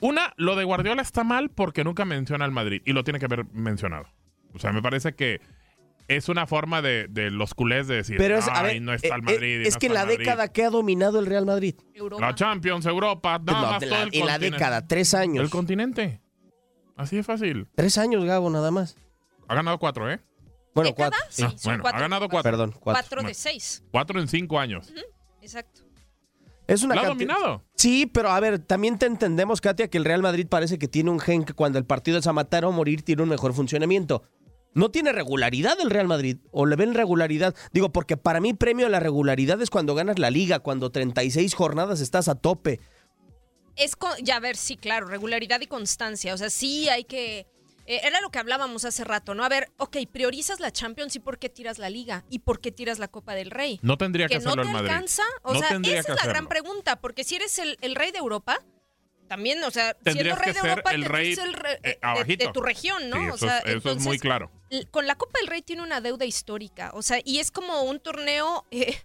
[0.00, 3.24] Una, lo de Guardiola está mal porque nunca menciona al Madrid y lo tiene que
[3.26, 4.06] haber mencionado.
[4.54, 5.40] O sea, me parece que
[6.08, 8.92] es una forma de, de los culés de decir, Pero es, a "Ay, ver, no
[8.94, 9.60] está el eh, Madrid.
[9.62, 10.18] y es no que la el Madrid".
[10.18, 11.74] década que ha dominado el Real Madrid.
[11.94, 12.24] Europa.
[12.26, 15.42] La Champions, Europa, nada No, más de todo la- el en la década, tres años.
[15.44, 16.20] El continente.
[16.96, 17.68] Así de fácil.
[17.74, 18.96] Tres años, Gabo, nada más.
[19.48, 20.20] Ha ganado cuatro, ¿eh?
[20.74, 21.18] Bueno, cuatro.
[21.30, 21.98] Sí, Ah, bueno, cuatro.
[21.98, 22.50] ha ganado cuatro.
[22.50, 23.02] Perdón, cuatro.
[23.08, 23.82] Cuatro de seis.
[23.90, 24.92] Cuatro en cinco años.
[25.40, 25.82] Exacto.
[26.66, 27.62] Es una ¿Lo ha dominado?
[27.76, 31.10] Sí, pero a ver, también te entendemos, Katia, que el Real Madrid parece que tiene
[31.10, 34.24] un gen que cuando el partido es a matar o morir tiene un mejor funcionamiento.
[34.74, 37.54] No tiene regularidad el Real Madrid, o le ven regularidad.
[37.72, 41.54] Digo, porque para mí premio a la regularidad es cuando ganas la liga, cuando 36
[41.54, 42.80] jornadas estás a tope.
[43.76, 46.34] Es con, ya a ver, sí, claro, regularidad y constancia.
[46.34, 47.46] O sea, sí hay que.
[47.86, 49.44] eh, era lo que hablábamos hace rato, ¿no?
[49.44, 52.72] A ver, ok, priorizas la Champions y por qué tiras la Liga y por qué
[52.72, 53.78] tiras la Copa del Rey.
[53.82, 54.90] No tendría que, que no te el Madrid.
[54.90, 55.22] alcanza.
[55.42, 58.18] O no sea, esa es la gran pregunta, porque si eres el, el rey de
[58.18, 58.64] Europa,
[59.28, 61.98] también, o sea, Tendrías siendo rey que de ser Europa, el rey, el re- eh,
[62.26, 63.16] de- de, tu región, ¿no?
[63.16, 64.50] Sí, o eso sea, es- eso es entonces, muy claro.
[64.90, 67.98] Con la Copa del Rey tiene una deuda histórica, o sea, y es como un
[68.00, 68.96] torneo eh,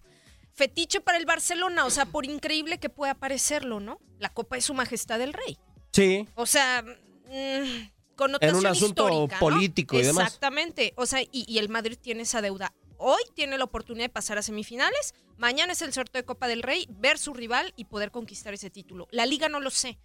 [0.54, 3.98] fetiche para el Barcelona, o sea, por increíble que pueda parecerlo, ¿no?
[4.18, 5.58] La Copa es su majestad el rey.
[5.92, 6.28] Sí.
[6.34, 9.40] O sea, mm, connotación En un asunto histórica, ¿no?
[9.40, 10.26] político y demás.
[10.26, 10.92] Exactamente.
[10.96, 14.38] O sea, y, y el Madrid tiene esa deuda hoy tiene la oportunidad de pasar
[14.38, 18.10] a semifinales, mañana es el sorteo de Copa del Rey, ver su rival y poder
[18.10, 19.08] conquistar ese título.
[19.10, 19.98] La liga no lo sé,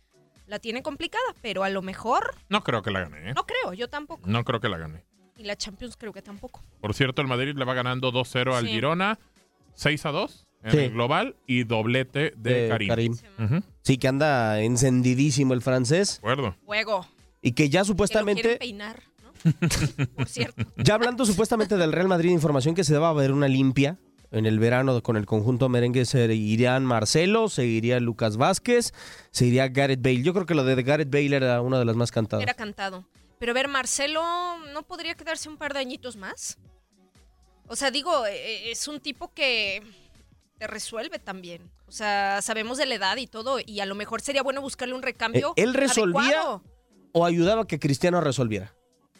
[0.47, 3.33] la tiene complicada, pero a lo mejor No creo que la gane, ¿eh?
[3.35, 4.27] no creo, yo tampoco.
[4.27, 5.05] No creo que la gane.
[5.37, 6.63] Y la Champions creo que tampoco.
[6.81, 8.71] Por cierto, el Madrid le va ganando 2-0 al Sí.
[8.71, 9.19] Girona,
[9.77, 10.77] 6-2 en Sí.
[10.79, 13.15] el global y doblete de, De Karim.
[13.83, 16.55] Sí, que anda encendidísimo el francés de acuerdo.
[16.65, 17.07] Juego.
[17.41, 19.31] y que ya Que lo quieren supuestamente, peinar, ¿no?
[20.15, 20.63] Por cierto.
[20.77, 23.97] ya hablando supuestamente del Real Madrid, información que se va a ver una limpia
[24.31, 28.93] en el verano con el conjunto merengue, se irían Marcelo, se iría Lucas Vázquez,
[29.31, 30.21] se iría Gareth Bale.
[30.21, 32.43] Yo creo que lo de Gareth Bale era una de las más cantadas.
[32.43, 33.05] Era cantado.
[33.39, 34.21] Pero a ver, Marcelo,
[34.73, 36.57] ¿no podría quedarse un par de añitos más?
[37.67, 39.83] O sea, digo, eh, es un tipo que
[40.57, 41.69] te resuelve también.
[41.87, 44.93] O sea, sabemos de la edad y todo, y a lo mejor sería bueno buscarle
[44.93, 45.53] un recambio.
[45.55, 46.63] Eh, él resolvía adecuado.
[47.13, 48.73] o ayudaba a que Cristiano resolviera.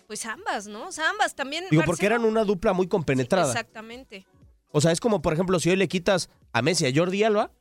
[0.08, 0.88] Pues ambas, ¿no?
[0.88, 1.66] O sea, ambas también.
[1.70, 3.52] Digo, porque eran una dupla muy compenetrada.
[3.52, 4.26] Exactamente.
[4.72, 7.52] O sea, es como, por ejemplo, si hoy le quitas a Messi a Jordi Alba,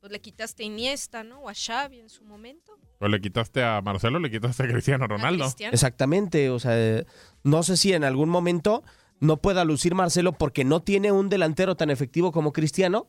[0.00, 1.40] Pues le quitaste a Iniesta, ¿no?
[1.40, 2.78] O a Xavi en su momento.
[2.98, 5.44] Pues le quitaste a Marcelo, le quitaste a Cristiano Ronaldo.
[5.44, 5.74] Cristiano.
[5.74, 7.04] exactamente, o sea, eh,
[7.42, 8.82] no sé si en algún momento
[9.20, 13.08] no pueda lucir Marcelo porque no tiene un delantero tan efectivo como Cristiano,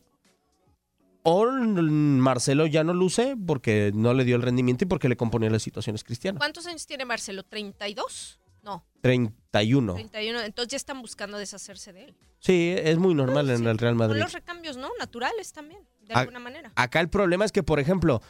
[1.22, 5.50] o Marcelo ya no luce porque no le dio el rendimiento y porque le componía
[5.50, 6.38] las situaciones Cristiano.
[6.38, 7.44] ¿Cuántos años tiene Marcelo?
[7.44, 8.38] ¿32?
[8.62, 9.94] No, 31.
[9.94, 10.40] 31.
[10.40, 12.14] Entonces ya están buscando deshacerse de él.
[12.40, 14.18] Sí, es muy normal en el Real Madrid.
[14.20, 14.88] los recambios, ¿no?
[14.98, 16.72] Naturales también, de Ah, alguna manera.
[16.74, 18.22] Acá el problema es que, por ejemplo,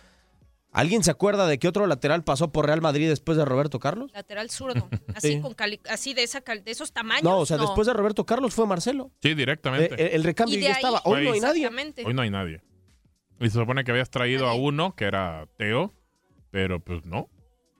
[0.72, 4.10] ¿alguien se acuerda de que otro lateral pasó por Real Madrid después de Roberto Carlos?
[4.12, 4.88] Lateral zurdo.
[5.14, 5.40] Así, Sí.
[5.40, 7.22] con cali- así de, esa cal- de esos tamaños.
[7.24, 9.10] No, o sea, después de Roberto Carlos fue Marcelo.
[9.22, 9.94] Sí, Eh, directamente.
[9.94, 11.00] El, el recambio ya ahí- estaba.
[11.04, 11.60] Hoy no hay nadie.
[11.64, 12.04] Exactamente.
[12.06, 12.62] Hoy no hay nadie.
[13.40, 15.92] Y se supone que habías traído a uno, que era Teo,
[16.50, 17.28] pero pues no.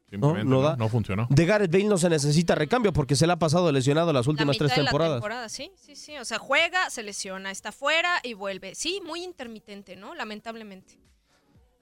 [0.09, 0.77] Simplemente no no, da.
[0.77, 1.29] no funcionó.
[1.31, 4.31] De Gareth Bale no se necesita recambio porque se le ha pasado lesionado las La
[4.31, 5.17] últimas mitad tres de la temporadas.
[5.19, 6.17] temporada, sí, sí, sí.
[6.19, 8.75] O sea, juega, se lesiona, está fuera y vuelve.
[8.75, 10.15] Sí, muy intermitente, ¿no?
[10.17, 10.99] Lamentablemente.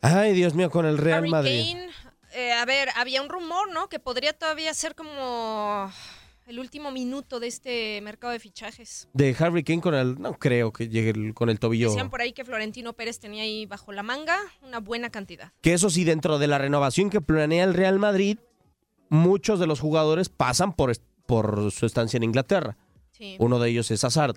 [0.01, 1.73] Ay, Dios mío, con el Real Harry Madrid.
[1.73, 1.91] Kane,
[2.35, 3.89] eh, a ver, había un rumor, ¿no?
[3.89, 5.91] Que podría todavía ser como
[6.47, 9.09] el último minuto de este mercado de fichajes.
[9.13, 10.21] De Harry Kane con el.
[10.21, 11.89] No creo que llegue el- con el tobillo.
[11.89, 15.53] Decían por ahí que Florentino Pérez tenía ahí bajo la manga una buena cantidad.
[15.61, 18.39] Que eso sí, dentro de la renovación que planea el Real Madrid,
[19.09, 22.77] muchos de los jugadores pasan por, por su estancia en Inglaterra.
[23.11, 24.37] Sí, Uno de ellos es Hazard.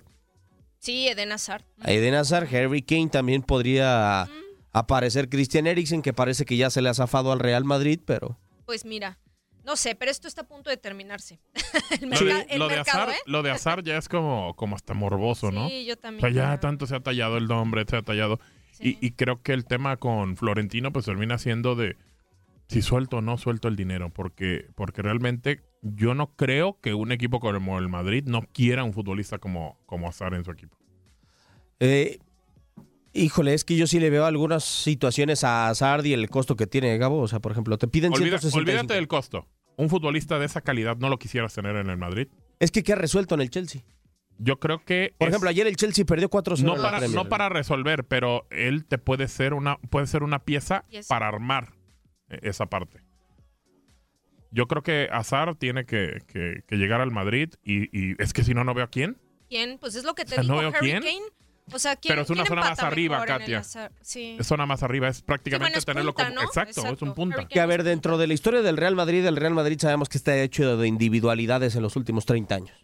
[0.80, 1.62] sí Eden Hazard.
[1.84, 4.28] Eden Hazard, Harry Kane también podría
[4.72, 8.38] aparecer Christian Eriksen, que parece que ya se le ha zafado al Real Madrid, pero.
[8.64, 9.18] Pues mira,
[9.64, 11.40] no sé, pero esto está a punto de terminarse.
[12.00, 13.18] el, Lo de, el lo de mercado, Azar, ¿eh?
[13.26, 15.68] lo de Azar ya es como, como hasta morboso, ¿no?
[15.68, 16.20] Sí, yo O también.
[16.20, 18.40] sea, ya tanto se ha tallado el nombre, se ha tallado.
[18.72, 18.98] Sí.
[19.00, 21.96] Y, y creo que el tema con Florentino pues termina siendo de
[22.68, 27.12] si suelto o no suelto el dinero, porque, porque realmente yo no creo que un
[27.12, 30.78] equipo como el Madrid no quiera un futbolista como, como Azar en su equipo.
[31.80, 32.18] Eh,
[33.12, 36.66] híjole, es que yo sí le veo algunas situaciones a Hazard y el costo que
[36.66, 37.20] tiene Gabo.
[37.20, 38.58] O sea, por ejemplo, te piden Olvida- 165.
[38.58, 39.46] olvídate del costo.
[39.76, 42.28] Un futbolista de esa calidad no lo quisieras tener en el Madrid.
[42.60, 43.82] Es que ¿qué ha resuelto en el Chelsea?
[44.38, 46.98] Yo creo que Por es- ejemplo, ayer el Chelsea perdió 4-0 no en la para,
[46.98, 47.16] Premier.
[47.22, 51.72] no para resolver, pero él te puede ser una, puede ser una pieza para armar
[52.28, 53.00] eh, esa parte.
[54.50, 58.44] Yo creo que Azar tiene que, que- que llegar al Madrid y, y es que
[58.44, 59.16] si no, no veo a quién.
[59.48, 59.78] ¿Quién?
[59.78, 61.02] Pues es lo que te O sea, digo, no veo Harry quién.
[61.02, 61.20] Kane.
[61.72, 63.62] O sea, ¿quién, Pero es una quién zona más arriba, Katia.
[64.02, 64.36] Sí.
[64.38, 66.40] Es zona más arriba, es prácticamente bueno, es tenerlo punta, como...
[66.40, 66.46] ¿no?
[66.46, 67.46] Exacto, es un punta.
[67.46, 70.18] Que a ver, dentro de la historia del Real Madrid, el Real Madrid sabemos que
[70.18, 72.76] está hecho de individualidades en los últimos 30 años.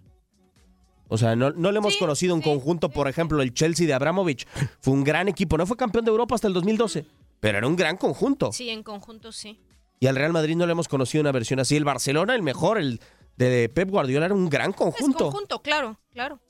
[1.08, 3.86] O sea, no, no le hemos Sí, conocido un sí, conjunto, por ejemplo, el Chelsea
[3.86, 4.46] de Abramovich.
[4.80, 7.06] Fue un gran equipo, no fue campeón de Europa hasta el 2012,
[7.40, 8.52] pero era un gran conjunto.
[8.52, 9.58] Sí, en conjunto sí.
[10.00, 11.76] Y al Real Madrid no le hemos conocido una versión así.
[11.76, 13.00] El Barcelona, el mejor, el
[13.36, 15.24] de Pep Guardiola, era un gran Es conjunto.
[15.30, 16.40] conjunto, claro, claro.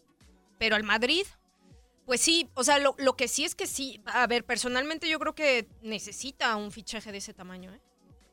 [0.58, 1.22] Pero al Madrid,
[2.09, 5.18] pues sí, o sea, lo, lo que sí es que sí, a ver, personalmente yo
[5.18, 7.81] creo que necesita un fichaje de ese tamaño, ¿eh?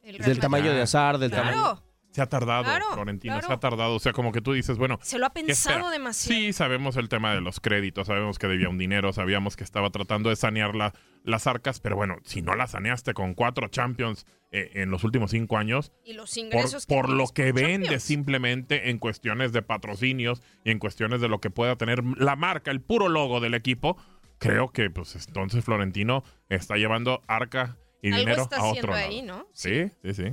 [0.02, 1.52] El Del tamaño de Azar, del tamaño.
[1.52, 3.48] Claro, Se ha tardado, Claro, Florentino, claro.
[3.48, 3.96] se ha tardado.
[3.96, 6.40] O sea, como que tú dices, bueno, se lo ha ¿qué pensado demasiado.
[6.40, 9.90] Sí, sabemos el tema de los créditos, sabemos que debía un dinero, sabíamos que estaba
[9.90, 14.26] tratando de sanear la- las arcas, pero bueno, si no la saneaste con cuatro Champions
[14.58, 17.86] eh, en los últimos cinco años, Y los por, ingresos que por lo que vende
[17.88, 18.04] Champions.
[18.04, 22.72] simplemente en cuestiones de patrocinios y en cuestiones de lo que pueda tener la marca,
[22.72, 23.98] el puro logo del equipo,
[24.38, 29.06] creo que pues entonces Florentino está llevando arca y Algo dinero está a otro lado.
[29.08, 29.48] ahí, ¿no?
[29.54, 30.24] Sí, sí, sí.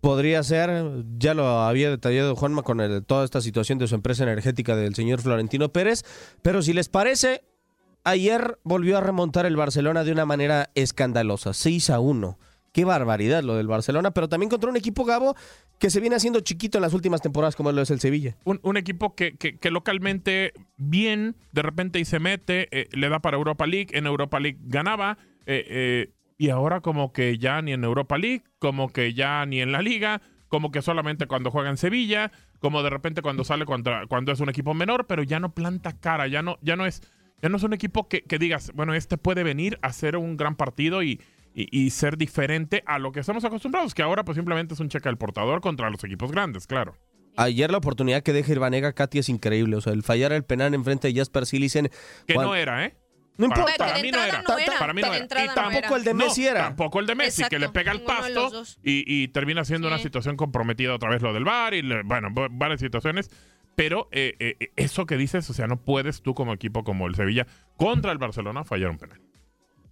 [0.00, 0.84] Podría ser,
[1.18, 4.94] ya lo había detallado Juanma con el- toda esta situación de su empresa energética del
[4.94, 6.04] señor Florentino Pérez,
[6.42, 7.42] pero si les parece,
[8.04, 12.38] ayer volvió a remontar el Barcelona de una manera escandalosa, 6 a 1.
[12.76, 15.34] Qué barbaridad lo del Barcelona, pero también contra un equipo Gabo
[15.78, 18.36] que se viene haciendo chiquito en las últimas temporadas como lo es el Sevilla.
[18.44, 23.66] Un, equipo que localmente bien, de repente y se mete, eh, le da para Europa
[23.66, 25.16] League, en Europa League ganaba,
[25.46, 29.62] eh, eh, y ahora como que ya ni en Europa League, como que ya ni
[29.62, 33.64] en la liga, como que solamente cuando juega en Sevilla, como de repente cuando sale
[33.64, 36.84] contra, cuando es un equipo menor, pero ya no planta cara, ya no, ya no
[36.84, 37.00] es,
[37.40, 40.36] ya no es un equipo que, que digas, bueno, este puede venir a hacer un
[40.36, 41.22] gran partido y,
[41.56, 44.88] y, y ser diferente a lo que estamos acostumbrados, que ahora pues simplemente es un
[44.90, 46.94] cheque del portador contra los equipos grandes, claro.
[47.38, 49.76] Ayer la oportunidad que deja Irbanega Katy es increíble.
[49.76, 51.90] O sea, el fallar el penal enfrente de Jasper Silicen.
[52.26, 52.96] Que no era, ¿eh?
[53.36, 53.74] No importa.
[53.76, 54.40] Para, mí no era.
[54.48, 54.78] no era.
[54.78, 55.44] Para mí no era.
[55.44, 55.96] Y no tampoco era.
[55.96, 56.60] el de Messi era.
[56.62, 60.36] Tampoco el de Messi, que le pega el pasto y, y termina siendo una situación
[60.38, 63.30] comprometida otra vez lo del VAR y, le- bueno, va- varias situaciones.
[63.74, 67.14] Pero eh, eh, eso que dices, o sea, no puedes tú como equipo como el
[67.16, 67.46] Sevilla
[67.76, 69.20] contra el Barcelona fallar un penal.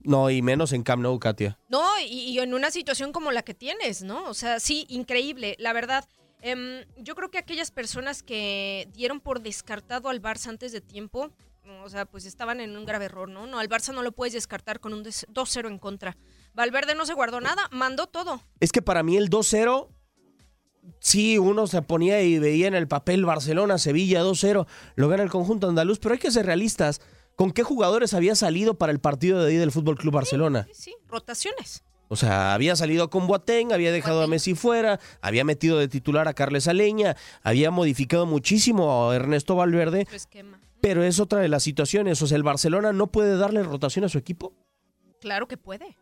[0.04, 1.58] No, y menos en Camp Nou, Katia.
[1.68, 4.24] No, y, y en una situación como la que tienes, ¿no?
[4.28, 6.04] O sea, sí, increíble, la verdad.
[6.42, 11.30] Em, yo creo que aquellas personas que dieron por descartado al Barça antes de tiempo,
[11.82, 13.46] o sea, pues estaban en un grave error, ¿no?
[13.46, 16.18] No, al Barça no lo puedes descartar con un des- 2-0 en contra.
[16.52, 18.42] Valverde no se guardó nada, mandó todo.
[18.60, 19.88] Es que para mí el 2-0,
[21.00, 25.30] sí, uno se ponía y veía en el papel Barcelona, Sevilla 2-0, lo gana el
[25.30, 27.00] conjunto andaluz, pero hay que ser realistas.
[27.36, 30.68] ¿Con qué jugadores había salido para el partido de ahí del Fútbol Club Barcelona?
[30.72, 31.82] Sí, rotaciones.
[32.08, 36.28] O sea, había salido con Boateng, había dejado a Messi fuera, había metido de titular
[36.28, 40.06] a Carles Aleña, había modificado muchísimo a Ernesto Valverde,
[40.80, 42.20] pero es otra de las situaciones.
[42.22, 44.52] O sea, el Barcelona no puede darle rotación a su equipo,
[45.20, 45.96] Claro que puede.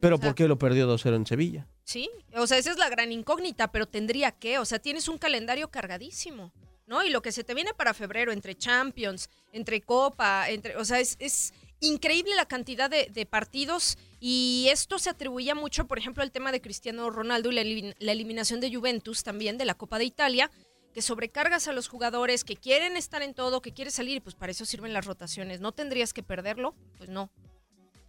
[0.00, 1.66] pero O sea- ¿por qué lo perdió 2-0 en Sevilla?
[1.84, 5.18] Sí, o sea, esa es la gran incógnita, pero tendría que, o sea, tienes un
[5.18, 6.52] calendario cargadísimo,
[6.88, 7.04] ¿no?
[7.04, 10.98] Y lo que se te viene para febrero, entre Champions, entre Copa, entre, o sea,
[10.98, 16.22] es, es increíble la cantidad de, de partidos y esto se atribuía mucho, por ejemplo,
[16.22, 19.98] al tema de Cristiano Ronaldo y la, la eliminación de Juventus también de la Copa
[19.98, 20.50] de Italia,
[20.94, 24.34] que sobrecargas a los jugadores que quieren estar en todo, que quieren salir, y pues
[24.34, 25.60] para eso sirven las rotaciones.
[25.60, 26.74] ¿No tendrías que perderlo?
[26.96, 27.30] Pues no.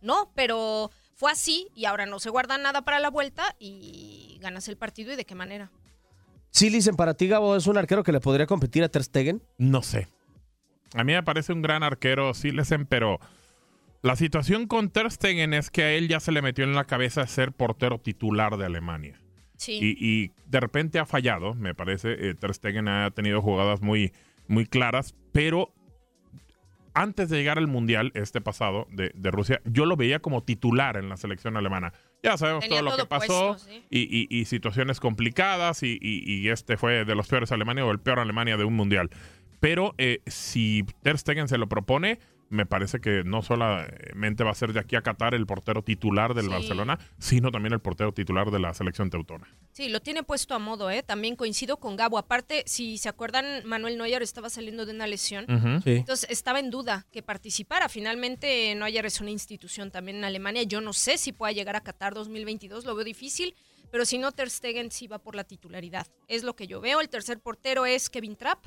[0.02, 4.70] No, pero fue así y ahora no se guarda nada para la vuelta y ganas
[4.70, 5.70] el partido y de qué manera.
[6.52, 9.42] Sí, dicen para ti, Gabo, es un arquero que le podría competir a Ter Stegen.
[9.58, 10.08] No sé.
[10.96, 13.20] A mí me parece un gran arquero, Silesen, pero
[14.02, 16.86] la situación con Ter Stegen es que a él ya se le metió en la
[16.86, 19.22] cabeza ser portero titular de Alemania.
[19.58, 19.78] Sí.
[19.82, 22.30] Y, y de repente ha fallado, me parece.
[22.30, 24.14] Eh, Ter Stegen ha tenido jugadas muy,
[24.48, 25.74] muy claras, pero
[26.94, 30.98] antes de llegar al Mundial, este pasado, de, de Rusia, yo lo veía como titular
[30.98, 31.94] en la selección alemana.
[32.22, 33.84] Ya sabemos Tenía todo lo todo que pasó puesto, sí.
[33.90, 34.00] y,
[34.30, 38.00] y- y situaciones complicadas y, y- y este fue de los peores Alemania o el
[38.00, 39.10] peor Alemania de un Mundial.
[39.62, 42.20] Pero eh, si Ter Stegen se lo propone,
[42.50, 46.34] me parece que no solamente va a ser de aquí a Qatar el portero titular
[46.34, 46.52] del Sí.
[46.52, 49.48] Barcelona, sino también el portero titular de la selección teutona.
[49.72, 51.04] Sí, lo tiene puesto a modo, ¿eh?
[51.04, 52.18] También coincido con Gabo.
[52.18, 55.46] Aparte, si se acuerdan, Manuel Neuer estaba saliendo de una lesión.
[55.84, 55.92] Sí.
[55.92, 57.88] Entonces estaba en duda que participara.
[57.90, 60.64] Finalmente, Neuer es una institución también en Alemania.
[60.64, 63.56] Yo no sé si pueda llegar a Qatar 2022, lo veo difícil.
[63.92, 66.06] Pero si no, Ter Stegen sí va por la titularidad.
[66.28, 67.02] Es lo que yo veo.
[67.02, 68.66] El tercer portero es Kevin Trapp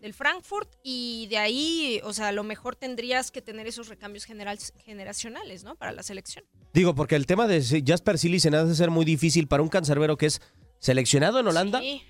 [0.00, 4.24] del Frankfurt y de ahí, o sea, a lo mejor tendrías que tener esos recambios
[4.24, 5.74] general- generacionales, ¿no?
[5.76, 6.44] Para la selección.
[6.72, 10.16] Digo, porque el tema de Jasper Silicen ha de ser muy difícil para un cancerbero
[10.16, 10.40] que es
[10.78, 12.02] seleccionado en Holanda, Sí.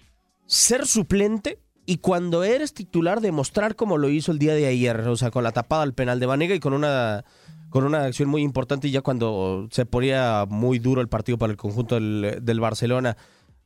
[0.47, 5.16] ser suplente y cuando eres titular demostrar como lo hizo el día de ayer, o
[5.16, 7.24] sea, con la tapada al penal de Vanega y con una
[7.70, 11.57] con una acción muy importante ya cuando se ponía muy duro el partido para el
[11.57, 13.16] conjunto del, del Barcelona.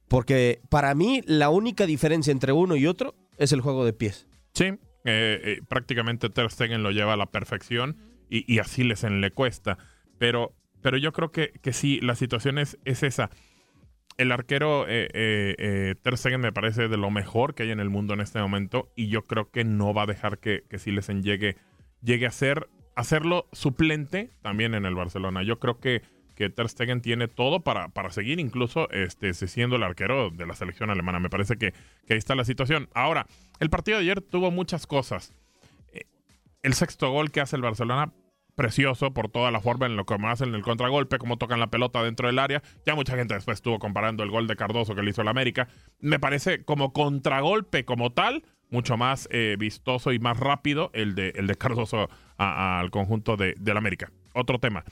[0.09, 4.29] Porque para mí la única diferencia entre uno y otro es el juego de pies.
[4.53, 7.97] Sí, eh, eh, prácticamente Ter Stegen lo lleva a la perfección
[8.29, 9.79] y, y a Silesen le cuesta.
[10.19, 13.31] Pero, pero yo creo que, que sí, la situación es, es esa.
[14.17, 18.15] El arquero eh, Ter Stegen me parece de lo mejor que hay en el mundo
[18.15, 21.57] en este momento y yo creo que no va a dejar que, que Silesen llegue,
[22.01, 25.43] llegue a ser hacerlo suplente también en el Barcelona.
[25.43, 26.03] Yo creo que,
[26.35, 30.55] que Ter Stegen tiene todo para, para seguir incluso este, siendo el arquero de la
[30.55, 31.21] selección alemana.
[31.21, 31.73] Me parece que,
[32.07, 32.89] que ahí está la situación.
[32.95, 33.27] Ahora,
[33.61, 35.33] el partido de ayer tuvo muchas cosas.
[35.93, 36.03] Eh,
[36.63, 38.13] El sexto gol que hace el Barcelona,
[38.55, 41.69] precioso por toda la forma en lo que hacen en el contragolpe, cómo tocan la
[41.69, 42.63] pelota dentro del área.
[42.87, 45.69] Ya mucha gente después estuvo comparando el gol de Cardoso que le hizo el América.
[46.01, 51.31] Me parece como contragolpe como tal, mucho más eh, vistoso y más rápido el de,
[51.31, 54.11] el de Cardoso al conjunto de, del América.
[54.35, 54.85] Otro tema.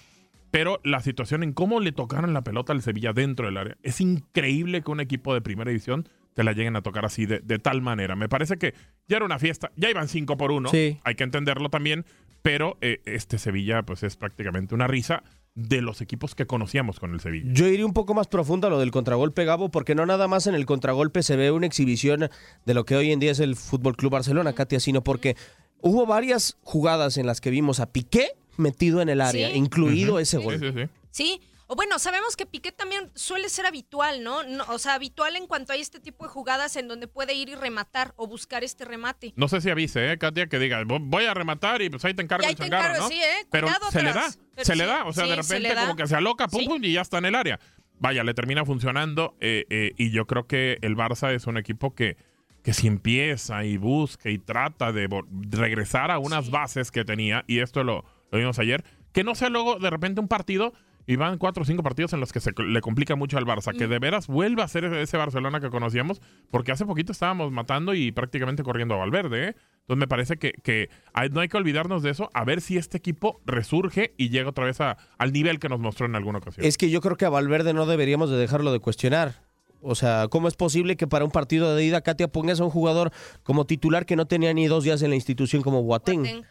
[0.52, 3.76] Pero la situación en cómo le tocaron la pelota al Sevilla dentro del área.
[3.82, 7.40] Es increíble que un equipo de primera división te la lleguen a tocar así de,
[7.40, 8.16] de tal manera.
[8.16, 8.74] Me parece que
[9.08, 9.72] ya era una fiesta.
[9.76, 10.68] Ya iban 5 por 1.
[10.68, 10.98] Sí.
[11.04, 12.04] Hay que entenderlo también.
[12.42, 15.22] Pero eh, este Sevilla pues es prácticamente una risa
[15.54, 17.50] de los equipos que conocíamos con el Sevilla.
[17.52, 20.46] Yo iría un poco más profundo a lo del contragolpe, Gabo, porque no nada más
[20.46, 22.28] en el contragolpe se ve una exhibición
[22.66, 25.36] de lo que hoy en día es el Fútbol Club Barcelona, Katia, sino porque
[25.80, 29.56] hubo varias jugadas en las que vimos a Piqué metido en el área, Sí.
[29.56, 30.58] incluido ese Sí, gol.
[30.60, 30.88] sí, sí.
[31.10, 34.42] Sí, o bueno, sabemos que Piqué también suele ser habitual, ¿no?
[34.42, 37.48] No, O sea, habitual en cuanto hay este tipo de jugadas en donde puede ir
[37.48, 39.32] y rematar o buscar este remate.
[39.36, 40.48] No sé si avise, ¿eh, Katia?
[40.48, 42.62] Que diga, "Vo- voy a rematar y pues ahí te encargo Y ahí el te
[42.64, 43.08] changarro, encargo, ¿no?
[43.08, 43.46] sí, ¿eh?
[43.50, 44.26] Pero Cuidado se le da.
[44.54, 45.04] Pero se le sí, da.
[45.06, 46.66] O sea, sí, de repente como que se aloca, pum, Sí.
[46.68, 47.58] pum, y ya está en el área.
[47.98, 51.94] Vaya, le termina funcionando eh, eh, y yo creo que el Barça es un equipo
[51.94, 52.16] que,
[52.64, 55.08] que si empieza y busca y trata de
[55.50, 59.48] regresar a unas bases que tenía, y esto lo, lo vimos ayer, que no sea
[59.48, 60.72] luego de repente un partido
[61.06, 63.76] y van cuatro o cinco partidos en los que se le complica mucho al Barça,
[63.76, 66.20] que de veras vuelva a ser ese- Barcelona que conocíamos,
[66.50, 69.56] porque hace poquito estábamos matando y prácticamente corriendo a Valverde, ¿eh?
[69.80, 72.76] Entonces me parece que, que hay- no hay que olvidarnos de eso, a ver si
[72.78, 76.38] este equipo resurge y llega otra vez a- al nivel que nos mostró en alguna
[76.38, 76.64] ocasión.
[76.64, 79.42] Es que yo creo que a Valverde no deberíamos de dejarlo de cuestionar.
[79.84, 82.70] O sea, ¿cómo es posible que para un partido de ida Katia pongas a un
[82.70, 83.10] jugador
[83.42, 86.22] como titular que no tenía ni dos días en la institución como Boateng?
[86.22, 86.44] Boateng.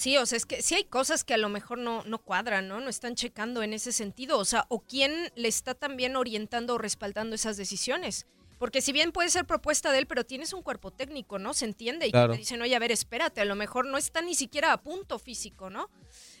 [0.00, 2.68] Sí, o sea, es que sí hay cosas que a lo mejor no, no cuadran,
[2.68, 2.80] ¿no?
[2.80, 4.38] No están checando en ese sentido.
[4.38, 8.24] O sea, o quién le está también orientando o respaldando esas decisiones.
[8.58, 11.52] Porque si bien puede ser propuesta de él, pero tienes un cuerpo técnico, ¿no?
[11.52, 12.06] Se entiende.
[12.06, 12.32] Y Claro.
[12.32, 15.18] te dicen, oye, a ver, espérate, a lo mejor no está ni siquiera a punto
[15.18, 15.90] físico, ¿no?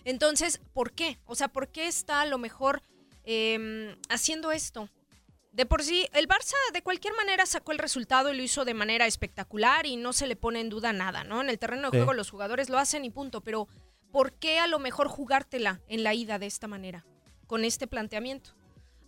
[0.06, 1.18] Entonces, ¿por qué?
[1.26, 2.80] O sea, ¿por qué está a lo mejor
[3.24, 4.88] eh, haciendo esto?
[5.52, 8.74] De por sí, el Barça de cualquier manera sacó el resultado y lo hizo de
[8.74, 11.40] manera espectacular y no se le pone en duda nada, ¿no?
[11.40, 11.98] En el terreno de Sí.
[11.98, 13.66] juego los jugadores lo hacen y punto, pero
[14.12, 17.04] ¿por qué a lo mejor jugártela en la ida de esta manera,
[17.48, 18.50] con este planteamiento?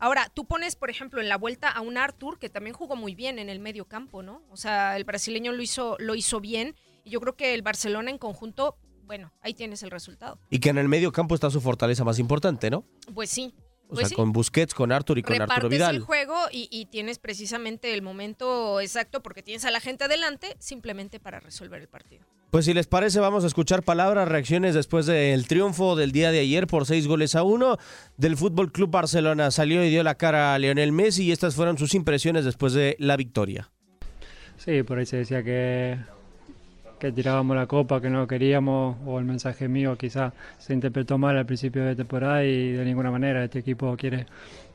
[0.00, 3.14] Ahora, tú pones, por ejemplo, en la vuelta a un Arthur que también jugó muy
[3.14, 4.42] bien en el medio campo, ¿no?
[4.50, 6.74] O sea, el brasileño lo hizo, lo hizo bien
[7.04, 10.40] y yo creo que el Barcelona en conjunto, bueno, ahí tienes el resultado.
[10.50, 12.84] Y que en el medio campo está su fortaleza más importante, ¿no?
[13.14, 13.54] Pues sí.
[13.92, 14.14] O pues sea, sí.
[14.14, 15.96] con Busquets, con Arthur y con Arturo Vidal.
[15.96, 20.56] el juego y, y tienes precisamente el momento exacto porque tienes a la gente adelante
[20.58, 22.24] simplemente para resolver el partido.
[22.50, 26.40] Pues si les parece, vamos a escuchar palabras, reacciones después del triunfo del día de
[26.40, 27.78] ayer por seis goles a uno
[28.18, 29.50] del Fútbol Club Barcelona.
[29.50, 32.96] Salió y dio la cara a Lionel Messi y estas fueron sus impresiones después de
[32.98, 33.70] la victoria.
[34.58, 35.98] Sí, por ahí se decía que,
[37.02, 41.36] que tirábamos la copa, que no queríamos, o el mensaje mío quizás se interpretó mal
[41.36, 44.26] al principio de temporada y de ninguna manera este equipo quiere,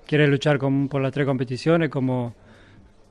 [0.06, 2.36] quiere luchar con- por las tres competiciones como,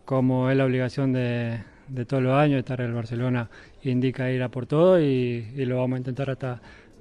[0.05, 3.49] como es la obligación de, de todos los años, estar el Barcelona
[3.85, 6.61] indica ir a por todo y, y lo vamos a intentar hasta,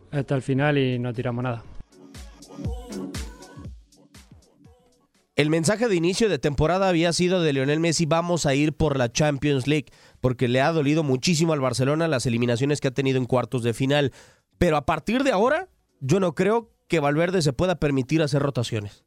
[0.10, 1.64] hasta el final y no tiramos nada.
[5.36, 8.98] El mensaje de inicio de temporada había sido de Lionel Messi, vamos a ir por
[8.98, 9.88] la Champions League,
[10.26, 13.76] porque le ha dolido muchísimo al Barcelona las eliminaciones que ha tenido en cuartos de
[13.76, 14.12] final.
[14.58, 15.70] Pero a partir de ahora,
[16.00, 19.06] yo no creo que Valverde se pueda permitir hacer rotaciones.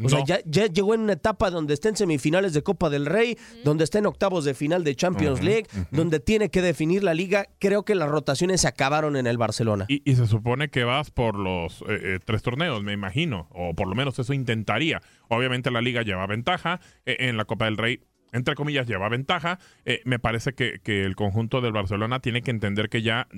[0.00, 3.06] O sea, ya, ya llegó en una etapa donde está en semifinales de Copa del
[3.06, 7.14] Rey, donde está en octavos de final de Champions League, donde tiene que definir la
[7.14, 7.46] liga.
[7.58, 9.86] Creo que las rotaciones se acabaron en el Barcelona.
[9.88, 13.74] Y, y se supone que vas por los eh, eh, tres torneos, me imagino, o
[13.74, 15.02] por lo menos eso intentaría.
[15.28, 18.00] Obviamente la liga lleva ventaja, eh, en la Copa del Rey,
[18.34, 19.58] entre comillas, lleva ventaja.
[19.84, 23.28] Eh, me parece que, el conjunto del Barcelona tiene que entender que ya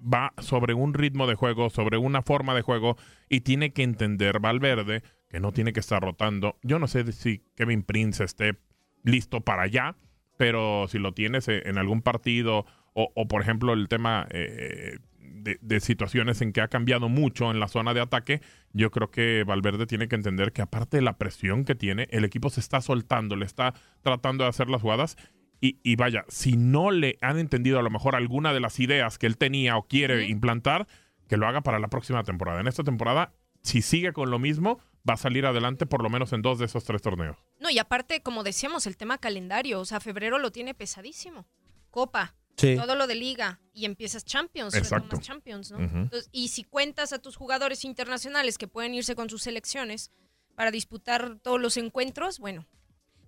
[0.00, 2.96] va sobre un ritmo de juego, sobre una forma de juego,
[3.28, 6.56] y tiene que entender Valverde que no tiene que estar rotando.
[6.62, 8.56] Yo no sé si Kevin Prince esté
[9.02, 9.96] listo para allá,
[10.36, 14.98] pero si lo tienes eh, en algún partido o, o, por ejemplo el tema eh,
[15.24, 18.40] de, de situaciones en que ha cambiado mucho en la zona de ataque,
[18.72, 22.24] yo creo que Valverde tiene que entender que aparte de la presión que tiene, el
[22.24, 25.16] equipo se está soltando, le está tratando de hacer las jugadas
[25.60, 29.18] y, y vaya, si no le han entendido a lo mejor alguna de las ideas
[29.18, 30.86] que él tenía o quiere implantar,
[31.28, 32.60] que lo haga para la próxima temporada.
[32.60, 36.32] En esta temporada, si sigue con lo mismo, va a salir adelante por lo menos
[36.32, 37.36] en dos de esos tres torneos.
[37.60, 41.46] No, y aparte, como decíamos, el tema calendario, o sea, febrero lo tiene pesadísimo.
[41.90, 42.76] Copa, Sí.
[42.76, 45.16] todo lo de liga y empiezas Champions, Exacto.
[45.18, 45.78] Champions, ¿no?
[45.78, 50.10] Entonces, y si cuentas a tus jugadores internacionales que pueden irse con sus selecciones
[50.54, 52.66] para disputar todos los encuentros, bueno,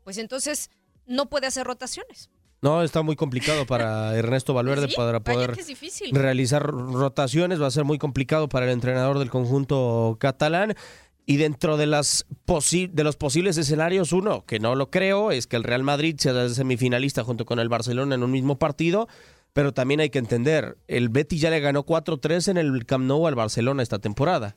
[0.04, 0.70] pues entonces
[1.06, 2.30] no puede hacer rotaciones.
[2.62, 5.56] No, está muy complicado para Ernesto Valverde Sí, para poder
[6.12, 7.60] realizar rotaciones.
[7.60, 10.74] Va a ser muy complicado para el entrenador del conjunto catalán.
[11.28, 15.46] Y dentro de, las posi- de los posibles escenarios, uno, que no lo creo, es
[15.48, 19.08] que el Real Madrid sea semifinalista junto con el Barcelona en un mismo partido.
[19.52, 23.26] Pero también hay que entender, el Betis ya le ganó 4-3 en el Camp Nou
[23.26, 24.56] al Barcelona esta temporada.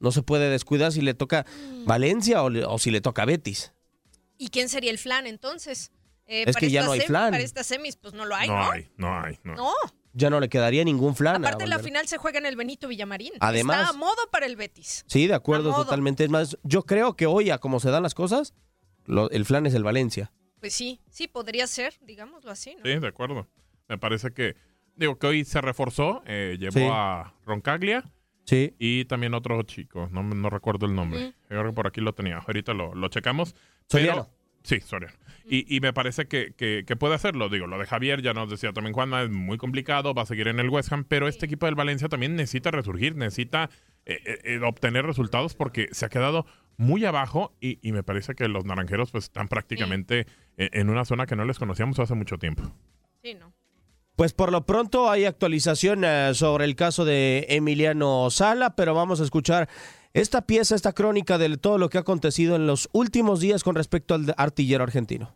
[0.00, 1.84] No se puede descuidar si le toca Mm.
[1.86, 3.72] Valencia o, le- o si le toca Betis.
[4.36, 5.92] ¿Y quién sería el flan entonces?
[6.26, 7.30] Eh, Es que ya estas no hay flan.
[7.30, 8.70] Para estas semis, pues no lo hay, no, ¿no?
[8.72, 9.54] hay, no hay, no.
[9.54, 9.72] No.
[10.16, 11.44] Ya no le quedaría ningún flan.
[11.44, 13.32] Aparte, la final se juega en el Benito Villamarín.
[13.40, 15.04] Además- Está a modo para el Betis.
[15.08, 16.24] Sí, de acuerdo, totalmente.
[16.24, 18.54] Es más, yo creo que hoy, a como se dan las cosas,
[19.06, 20.32] lo- el flan es el Valencia.
[20.60, 22.82] Pues sí, sí, podría ser, digámoslo así, ¿no?
[22.84, 23.48] Sí, de acuerdo.
[23.88, 24.56] Me parece que
[24.96, 26.86] Digo que hoy se reforzó, eh, llevó Sí.
[26.88, 28.04] a Roncaglia
[28.44, 28.76] Sí.
[28.78, 31.20] y también otro chico, no, me- no recuerdo el nombre.
[31.20, 31.34] Ujú.
[31.48, 33.56] Creo que por aquí lo tenía, ahorita lo, lo checamos.
[33.88, 34.28] Soriano.
[34.64, 35.14] Sí, Soriano.
[35.46, 37.48] Y, y me parece que, que- que puede hacerlo.
[37.50, 40.48] Digo, lo de Javier, ya nos decía también Juanma, es muy complicado, va a seguir
[40.48, 43.68] en el West Ham, pero este equipo del Valencia también necesita resurgir, necesita
[44.06, 46.46] eh, eh, eh, obtener resultados porque se ha quedado
[46.78, 51.04] muy abajo y, y me parece que los naranjeros pues están prácticamente en, en una
[51.04, 52.62] zona que no les conocíamos hace mucho tiempo.
[53.22, 53.52] Sí, no.
[54.16, 59.20] Pues por lo pronto hay actualización eh, sobre el caso de Emiliano Sala, pero vamos
[59.20, 59.68] a escuchar
[60.14, 63.74] esta pieza, esta crónica de todo lo que ha acontecido en los últimos días con
[63.74, 65.34] respecto al artillero argentino.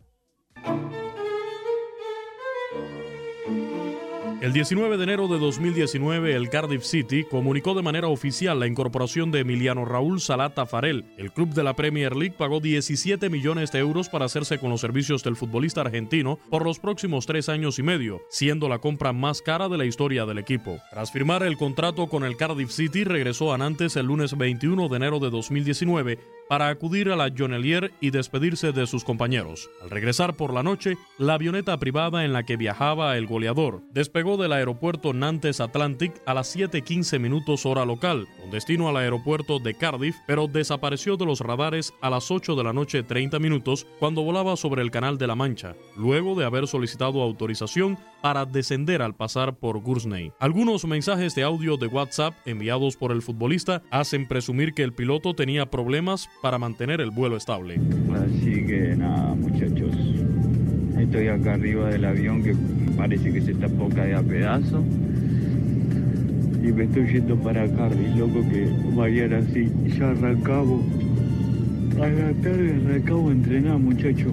[4.41, 9.31] El 19 de enero de 2019, el Cardiff City comunicó de manera oficial la incorporación
[9.31, 11.03] de Emiliano Raúl Salah Tafarel.
[11.17, 14.79] El club de la Premier League pagó 17 millones de euros para hacerse con los
[14.79, 19.41] servicios del futbolista argentino por los próximos tres años y medio, siendo la compra más
[19.41, 20.79] cara de la historia del equipo.
[20.89, 24.95] Tras firmar el contrato con el Cardiff City, regresó a Nantes el lunes 21 de
[24.95, 26.17] enero de 2019
[26.47, 29.69] para acudir a la Jonelier y despedirse de sus compañeros.
[29.83, 34.28] Al regresar por la noche, la avioneta privada en la que viajaba el goleador despegó
[34.37, 39.73] del aeropuerto Nantes Atlantic a las 7:15 minutos hora local, con destino al aeropuerto de
[39.73, 44.23] Cardiff, pero desapareció de los radares a las 8 de la noche 30 minutos cuando
[44.23, 49.15] volaba sobre el Canal de la Mancha, luego de haber solicitado autorización para descender al
[49.15, 50.31] pasar por Guernsey.
[50.39, 55.33] Algunos mensajes de audio de WhatsApp enviados por el futbolista hacen presumir que el piloto
[55.33, 57.79] tenía problemas para mantener el vuelo estable.
[61.09, 62.55] Estoy acá arriba del avión que
[62.95, 64.85] parece que se a caer a pedazos.
[66.61, 70.83] Y me estoy yendo para Cardiff, loco, que mañana sí, ya arrancamos.
[71.95, 74.31] A la tarde arrancamos a entrenar, muchachos.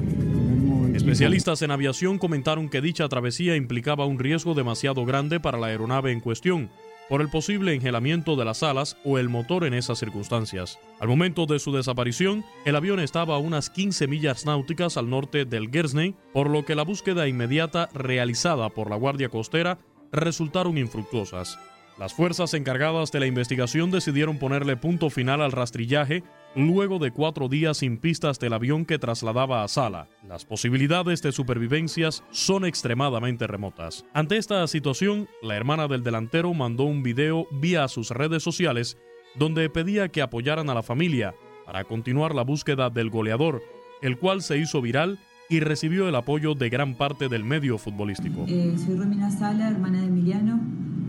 [0.95, 6.13] Especialistas en aviación comentaron que dicha travesía implicaba un riesgo demasiado grande para la aeronave
[6.13, 6.69] en cuestión,
[7.09, 10.79] por el posible engelamiento de las alas o el motor en esas circunstancias.
[11.01, 15.45] Al momento de su desaparición, el avión estaba a unas 15 millas náuticas al norte
[15.45, 19.79] del Guernsey, por lo que la búsqueda inmediata realizada por la Guardia Costera
[20.13, 21.59] resultaron infructuosas.
[21.99, 26.23] Las fuerzas encargadas de la investigación decidieron ponerle punto final al rastrillaje
[26.57, 30.09] luego de cuatro días sin pistas del avión que trasladaba a Sala.
[30.27, 34.05] Las posibilidades de supervivencias son extremadamente remotas.
[34.15, 38.97] Ante esta situación, la hermana del delantero mandó un video vía sus redes sociales
[39.39, 41.35] donde pedía que apoyaran a la familia
[41.67, 43.63] para continuar la búsqueda del goleador,
[44.01, 45.19] el cual se hizo viral
[45.51, 48.47] y recibió el apoyo de gran parte del medio futbolístico.
[48.49, 50.61] Eh, soy Romina Sala, hermana de Emiliano.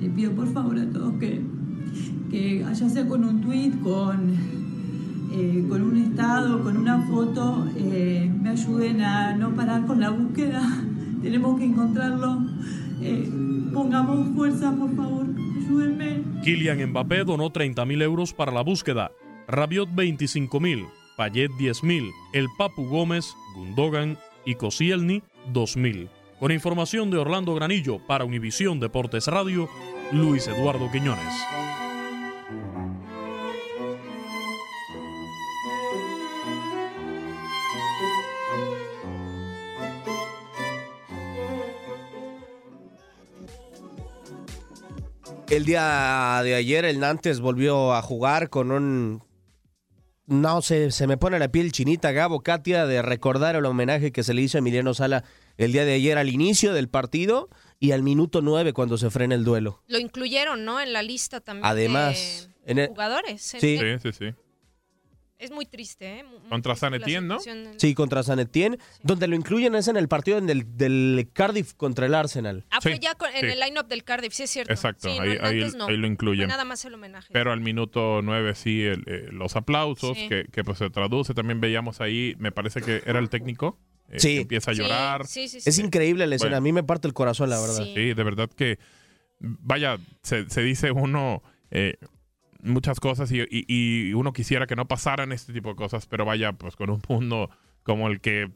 [0.01, 1.41] Le pido por favor a todos que,
[2.29, 4.66] que sea con un tweet, con,
[5.31, 10.09] eh, con un estado, con una foto, eh, me ayuden a no parar con la
[10.09, 10.61] búsqueda.
[11.21, 12.45] Tenemos que encontrarlo.
[13.01, 13.29] Eh,
[13.73, 15.25] pongamos fuerza, por favor.
[15.57, 16.23] Ayúdenme.
[16.43, 19.11] Kylian Mbappé donó 30.000 euros para la búsqueda,
[19.47, 25.23] Rabiot 25.000, Payet 10.000, El Papu Gómez, Gundogan y Koscielny
[25.53, 26.09] 2.000.
[26.39, 29.67] Con información de Orlando Granillo para Univisión Deportes Radio,
[30.11, 31.86] Luis Eduardo Quiñones.
[45.57, 49.23] El día de ayer el Nantes volvió a jugar con un...
[50.27, 54.21] No sé, se me pone la piel chinita, Gabo, Katia, de recordar el homenaje que
[54.21, 55.23] se le hizo a Emiliano Sala
[55.57, 57.49] el día de ayer al inicio del partido
[57.79, 59.81] y al minuto nueve cuando se frena el duelo.
[59.87, 60.79] Lo incluyeron, ¿no?
[60.79, 61.65] En la lista también.
[61.65, 63.41] Además, de en el- jugadores.
[63.41, 63.57] Sí.
[63.57, 64.33] Es- Sí, sí, sí.
[65.39, 66.25] Es muy triste, ¿eh?
[66.49, 67.39] Contra muy San triste la Etienne, ¿no?
[67.77, 71.73] Sí, contra San Etienne, donde lo incluyen es en el partido en el- del Cardiff
[71.75, 72.65] contra el Arsenal.
[72.71, 73.45] Ah, fue ya con- en sí.
[73.45, 74.73] el line-up del Cardiff, sí es cierto.
[74.73, 75.89] Exacto, Sí, no, ahí, no.
[75.89, 76.45] lo incluyen.
[76.45, 77.29] Fue nada más el homenaje.
[77.31, 80.27] Pero al minuto 9 sí, el, eh, los aplausos, Sí.
[80.27, 81.35] que, que, pues se traduce.
[81.35, 83.79] También veíamos ahí, me parece que era el técnico.
[84.09, 84.35] eh, Sí.
[84.35, 85.27] que empieza a llorar.
[85.27, 85.69] sí, sí, sí.
[85.69, 86.57] Es increíble la escena, Bueno.
[86.57, 87.83] a mí me parte el corazón, la verdad.
[87.93, 88.79] Sí, de verdad que,
[89.39, 91.97] vaya, se, se dice uno eh,
[92.67, 96.25] muchas cosas y, y- y uno quisiera que no pasaran este tipo de cosas, pero
[96.25, 97.49] vaya, pues con un mundo
[97.83, 98.51] como el que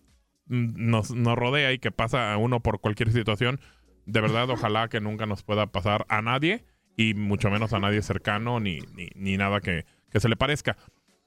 [0.48, 3.60] nos, nos rodea y que pasa a uno por cualquier situación,
[4.06, 6.66] de verdad, ojalá que nunca nos pueda pasar a nadie
[6.98, 10.78] y mucho menos a nadie cercano ni, ni, ni nada que, que se le parezca.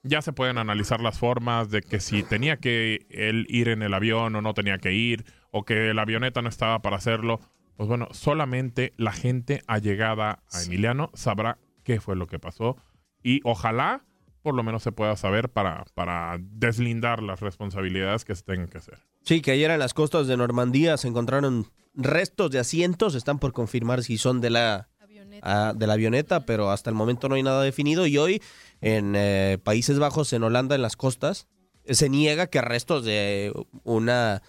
[0.03, 3.95] Ya se pueden analizar las formas de que si tenía que él ir en el
[3.95, 7.41] avión o no tenía que ir, o que la avioneta no estaba para hacerlo.
[7.79, 12.77] Pues bueno, solamente la gente allegada a Emiliano sabrá qué fue lo que pasó
[13.23, 14.05] y ojalá
[14.45, 18.77] por lo menos se pueda saber para, para deslindar las responsabilidades que se tengan que
[18.77, 18.99] hacer.
[19.23, 23.55] Sí, que ayer en las costas de Normandía se encontraron restos de asientos, están por
[23.55, 27.43] confirmar si son de la avioneta, de la avioneta pero hasta el momento no hay
[27.43, 28.07] nada definido.
[28.07, 28.43] Y hoy
[28.83, 31.49] en eh, Países Bajos, en Holanda, en las costas,
[31.89, 33.51] se niega que restos de
[33.83, 34.43] una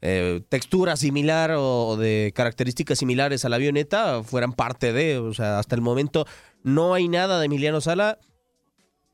[0.00, 5.58] eh, textura similar o de características similares a la avioneta fueran parte de, o sea,
[5.58, 6.26] hasta el momento
[6.62, 8.18] no hay nada de Emiliano Sala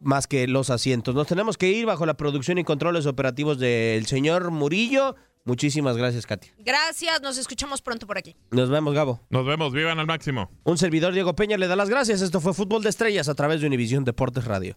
[0.00, 1.14] más que los asientos.
[1.14, 5.16] Nos tenemos que ir bajo la producción y controles operativos del señor Murillo.
[5.44, 6.48] Muchísimas gracias, Katy.
[6.58, 8.34] Gracias, nos escuchamos pronto por aquí.
[8.50, 9.20] Nos vemos, Gabo.
[9.28, 10.50] Nos vemos, vivan al máximo.
[10.64, 12.22] Un servidor Diego Peña le da las gracias.
[12.22, 14.76] Esto fue Fútbol de Estrellas a través de Univisión Deportes Radio.